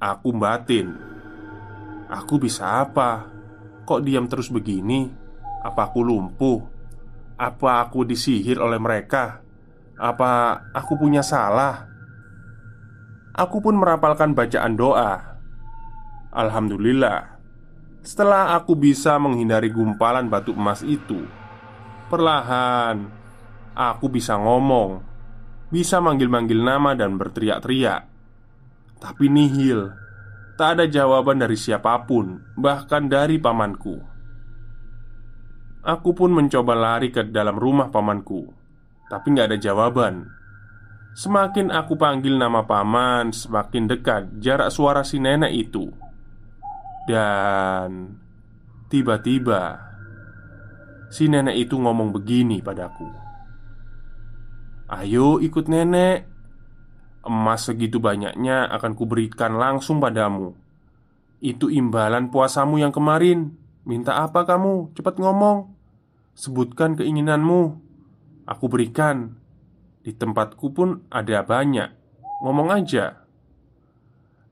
aku 0.00 0.34
batin. 0.34 0.96
Aku 2.10 2.42
bisa 2.42 2.82
apa? 2.82 3.30
Kok 3.86 4.02
diam 4.02 4.26
terus 4.26 4.50
begini? 4.50 5.06
Apa 5.62 5.92
aku 5.92 6.02
lumpuh? 6.02 6.64
Apa 7.38 7.86
aku 7.86 8.02
disihir 8.02 8.58
oleh 8.58 8.82
mereka? 8.82 9.44
Apa 9.94 10.64
aku 10.74 10.98
punya 10.98 11.22
salah? 11.22 11.86
Aku 13.36 13.62
pun 13.62 13.78
merapalkan 13.78 14.34
bacaan 14.34 14.74
doa. 14.74 15.38
Alhamdulillah, 16.34 17.29
setelah 18.00 18.56
aku 18.56 18.72
bisa 18.76 19.20
menghindari 19.20 19.68
gumpalan 19.68 20.26
batu 20.32 20.56
emas 20.56 20.80
itu, 20.80 21.24
perlahan 22.08 23.08
aku 23.76 24.08
bisa 24.08 24.40
ngomong, 24.40 25.04
bisa 25.68 26.00
manggil-manggil 26.00 26.60
nama 26.60 26.96
dan 26.96 27.20
berteriak-teriak. 27.20 28.08
Tapi 29.00 29.26
nihil, 29.32 29.92
tak 30.56 30.80
ada 30.80 30.84
jawaban 30.88 31.40
dari 31.40 31.56
siapa 31.56 32.04
pun, 32.04 32.40
bahkan 32.56 33.08
dari 33.08 33.40
pamanku. 33.40 34.10
Aku 35.80 36.12
pun 36.12 36.28
mencoba 36.36 36.76
lari 36.76 37.08
ke 37.08 37.24
dalam 37.32 37.56
rumah 37.56 37.88
pamanku 37.88 38.52
Tapi 39.08 39.32
nggak 39.32 39.48
ada 39.48 39.56
jawaban 39.56 40.28
Semakin 41.16 41.72
aku 41.72 41.96
panggil 41.96 42.36
nama 42.36 42.68
paman 42.68 43.32
Semakin 43.32 43.88
dekat 43.88 44.28
jarak 44.44 44.68
suara 44.68 45.00
si 45.08 45.16
nenek 45.16 45.48
itu 45.56 45.88
Dan 47.08 48.20
Tiba-tiba 48.90 49.78
Si 51.10 51.30
nenek 51.30 51.58
itu 51.58 51.74
ngomong 51.74 52.10
begini 52.14 52.62
padaku. 52.62 53.06
Ayo 54.90 55.42
ikut 55.42 55.66
nenek. 55.66 56.26
Emas 57.26 57.66
segitu 57.66 57.98
banyaknya 57.98 58.70
akan 58.70 58.94
kuberikan 58.94 59.58
langsung 59.58 59.98
padamu. 59.98 60.54
Itu 61.42 61.66
imbalan 61.66 62.30
puasamu 62.30 62.78
yang 62.78 62.94
kemarin. 62.94 63.58
Minta 63.86 64.22
apa 64.22 64.46
kamu? 64.46 64.94
Cepat 64.94 65.18
ngomong. 65.18 65.74
Sebutkan 66.34 66.94
keinginanmu. 66.94 67.62
Aku 68.46 68.70
berikan. 68.70 69.34
Di 70.06 70.14
tempatku 70.14 70.70
pun 70.70 71.10
ada 71.10 71.42
banyak. 71.42 71.90
Ngomong 72.46 72.70
aja. 72.70 73.26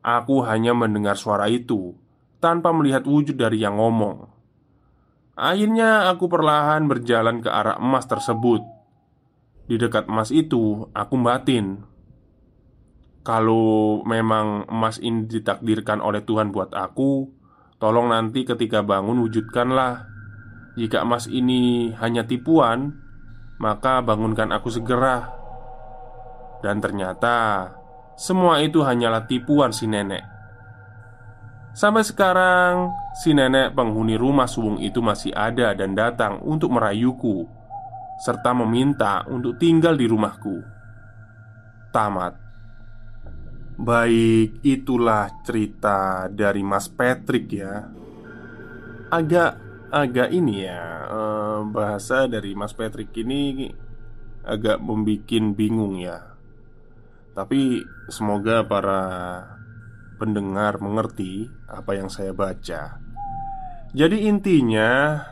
Aku 0.03 0.43
hanya 0.43 0.75
mendengar 0.75 1.15
suara 1.15 1.47
itu 1.47 1.95
Tanpa 2.39 2.71
melihat 2.71 3.03
wujud 3.03 3.35
dari 3.35 3.59
yang 3.59 3.83
ngomong. 3.83 4.31
Akhirnya 5.39 6.11
aku 6.11 6.27
perlahan 6.27 6.87
berjalan 6.87 7.43
ke 7.43 7.51
arah 7.51 7.79
emas 7.79 8.07
tersebut. 8.07 8.63
Di 9.67 9.79
dekat 9.79 10.07
emas 10.07 10.31
itu 10.31 10.87
aku 10.95 11.15
batin. 11.19 11.83
Kalau 13.27 14.03
memang 14.07 14.67
emas 14.71 15.03
ini 15.03 15.27
ditakdirkan 15.27 16.01
oleh 16.01 16.23
Tuhan 16.25 16.49
buat 16.55 16.73
aku 16.73 17.39
Tolong 17.79 18.11
nanti 18.11 18.43
ketika 18.43 18.83
bangun 18.83 19.23
wujudkanlah. 19.23 20.11
Jika 20.75 21.07
emas 21.07 21.31
ini 21.31 21.95
hanya 21.95 22.27
tipuan 22.27 22.99
Maka 23.63 24.03
bangunkan 24.03 24.51
aku 24.51 24.71
segera. 24.71 25.31
Dan 26.59 26.83
ternyata 26.83 27.71
Semua 28.19 28.59
itu 28.59 28.83
hanyalah 28.83 29.31
tipuan 29.31 29.71
si 29.71 29.87
nenek 29.87 30.38
Sampai 31.77 32.03
sekarang 32.05 32.93
Si 33.19 33.35
nenek 33.35 33.75
penghuni 33.75 34.15
rumah 34.15 34.47
suwung 34.47 34.79
itu 34.83 35.03
masih 35.03 35.35
ada 35.35 35.73
dan 35.73 35.95
datang 35.95 36.43
untuk 36.43 36.75
merayuku 36.75 37.47
Serta 38.19 38.51
meminta 38.55 39.23
untuk 39.31 39.59
tinggal 39.59 39.95
di 39.95 40.07
rumahku 40.11 40.59
Tamat 41.95 42.49
Baik, 43.79 44.59
itulah 44.67 45.31
cerita 45.47 46.27
dari 46.27 46.67
Mas 46.67 46.91
Patrick 46.91 47.47
ya. 47.47 47.87
Agak 49.07 49.55
agak 49.95 50.35
ini 50.35 50.67
ya 50.67 50.83
eh, 51.07 51.61
bahasa 51.63 52.27
dari 52.27 52.59
Mas 52.59 52.75
Patrick 52.75 53.15
ini 53.23 53.71
agak 54.43 54.83
membuat 54.83 55.31
bingung 55.55 55.95
ya. 55.95 56.35
Tapi 57.39 57.87
semoga 58.11 58.67
para 58.67 59.03
pendengar 60.19 60.83
mengerti 60.83 61.47
apa 61.71 61.95
yang 61.95 62.11
saya 62.11 62.35
baca. 62.35 62.99
Jadi 63.95 64.29
intinya 64.29 65.23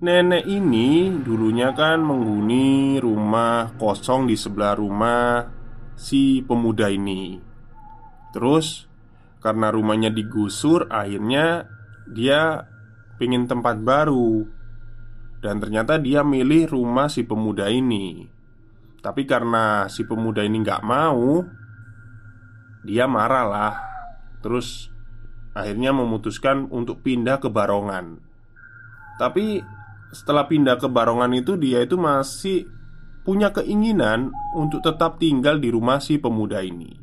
Nenek 0.00 0.48
ini 0.48 1.12
dulunya 1.12 1.76
kan 1.76 2.00
menghuni 2.00 2.96
rumah 2.96 3.76
kosong 3.76 4.24
di 4.24 4.32
sebelah 4.32 4.72
rumah 4.72 5.44
si 5.92 6.40
pemuda 6.40 6.88
ini. 6.88 7.36
Terus 8.32 8.88
karena 9.44 9.68
rumahnya 9.68 10.08
digusur, 10.08 10.88
akhirnya 10.88 11.68
dia 12.08 12.64
pingin 13.20 13.44
tempat 13.44 13.76
baru 13.84 14.48
dan 15.44 15.60
ternyata 15.60 16.00
dia 16.00 16.24
milih 16.24 16.72
rumah 16.72 17.12
si 17.12 17.28
pemuda 17.28 17.68
ini. 17.68 18.24
Tapi 19.04 19.28
karena 19.28 19.84
si 19.92 20.08
pemuda 20.08 20.40
ini 20.40 20.64
nggak 20.64 20.80
mau, 20.80 21.44
dia 22.84 23.04
marah 23.04 23.46
lah. 23.46 23.74
Terus 24.40 24.88
akhirnya 25.52 25.92
memutuskan 25.92 26.68
untuk 26.72 27.04
pindah 27.04 27.40
ke 27.42 27.52
Barongan. 27.52 28.20
Tapi 29.20 29.60
setelah 30.10 30.48
pindah 30.48 30.80
ke 30.80 30.88
Barongan 30.88 31.30
itu 31.36 31.60
dia 31.60 31.84
itu 31.84 32.00
masih 32.00 32.64
punya 33.20 33.52
keinginan 33.52 34.32
untuk 34.56 34.80
tetap 34.80 35.20
tinggal 35.20 35.60
di 35.60 35.68
rumah 35.68 36.00
si 36.00 36.16
pemuda 36.16 36.64
ini. 36.64 36.96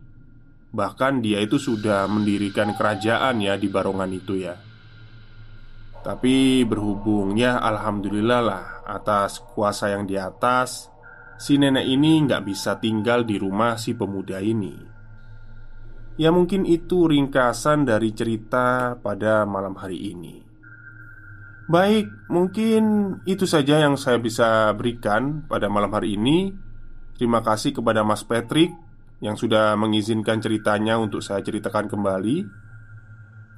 Bahkan 0.74 1.22
dia 1.24 1.40
itu 1.40 1.62
sudah 1.62 2.10
mendirikan 2.10 2.74
kerajaan 2.74 3.40
ya 3.40 3.56
di 3.56 3.70
Barongan 3.70 4.12
itu 4.12 4.34
ya. 4.42 4.58
Tapi 6.02 6.66
berhubungnya 6.66 7.62
Alhamdulillah 7.62 8.42
lah 8.42 8.66
atas 8.88 9.44
kuasa 9.44 9.92
yang 9.92 10.08
di 10.08 10.16
atas 10.16 10.88
Si 11.38 11.54
nenek 11.54 11.86
ini 11.86 12.26
nggak 12.26 12.50
bisa 12.50 12.82
tinggal 12.82 13.22
di 13.22 13.38
rumah 13.38 13.78
si 13.78 13.94
pemuda 13.94 14.42
ini 14.42 14.97
Ya 16.18 16.34
mungkin 16.34 16.66
itu 16.66 17.06
ringkasan 17.06 17.86
dari 17.86 18.12
cerita 18.12 18.98
pada 18.98 19.46
malam 19.46 19.78
hari 19.78 20.12
ini 20.14 20.48
Baik, 21.68 22.08
mungkin 22.32 22.84
itu 23.28 23.44
saja 23.44 23.84
yang 23.84 24.00
saya 24.00 24.16
bisa 24.24 24.72
berikan 24.72 25.44
pada 25.52 25.68
malam 25.68 25.92
hari 25.92 26.16
ini. 26.16 26.56
Terima 27.20 27.44
kasih 27.44 27.76
kepada 27.76 28.08
Mas 28.08 28.24
Patrick 28.24 28.72
yang 29.20 29.36
sudah 29.36 29.76
mengizinkan 29.76 30.40
ceritanya 30.40 30.96
untuk 30.96 31.20
saya 31.20 31.44
ceritakan 31.44 31.92
kembali. 31.92 32.48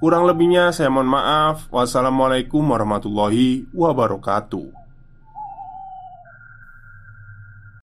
Kurang 0.01 0.25
lebihnya, 0.25 0.73
saya 0.73 0.89
mohon 0.89 1.05
maaf. 1.05 1.69
Wassalamualaikum 1.69 2.65
warahmatullahi 2.65 3.69
wabarakatuh. 3.77 4.78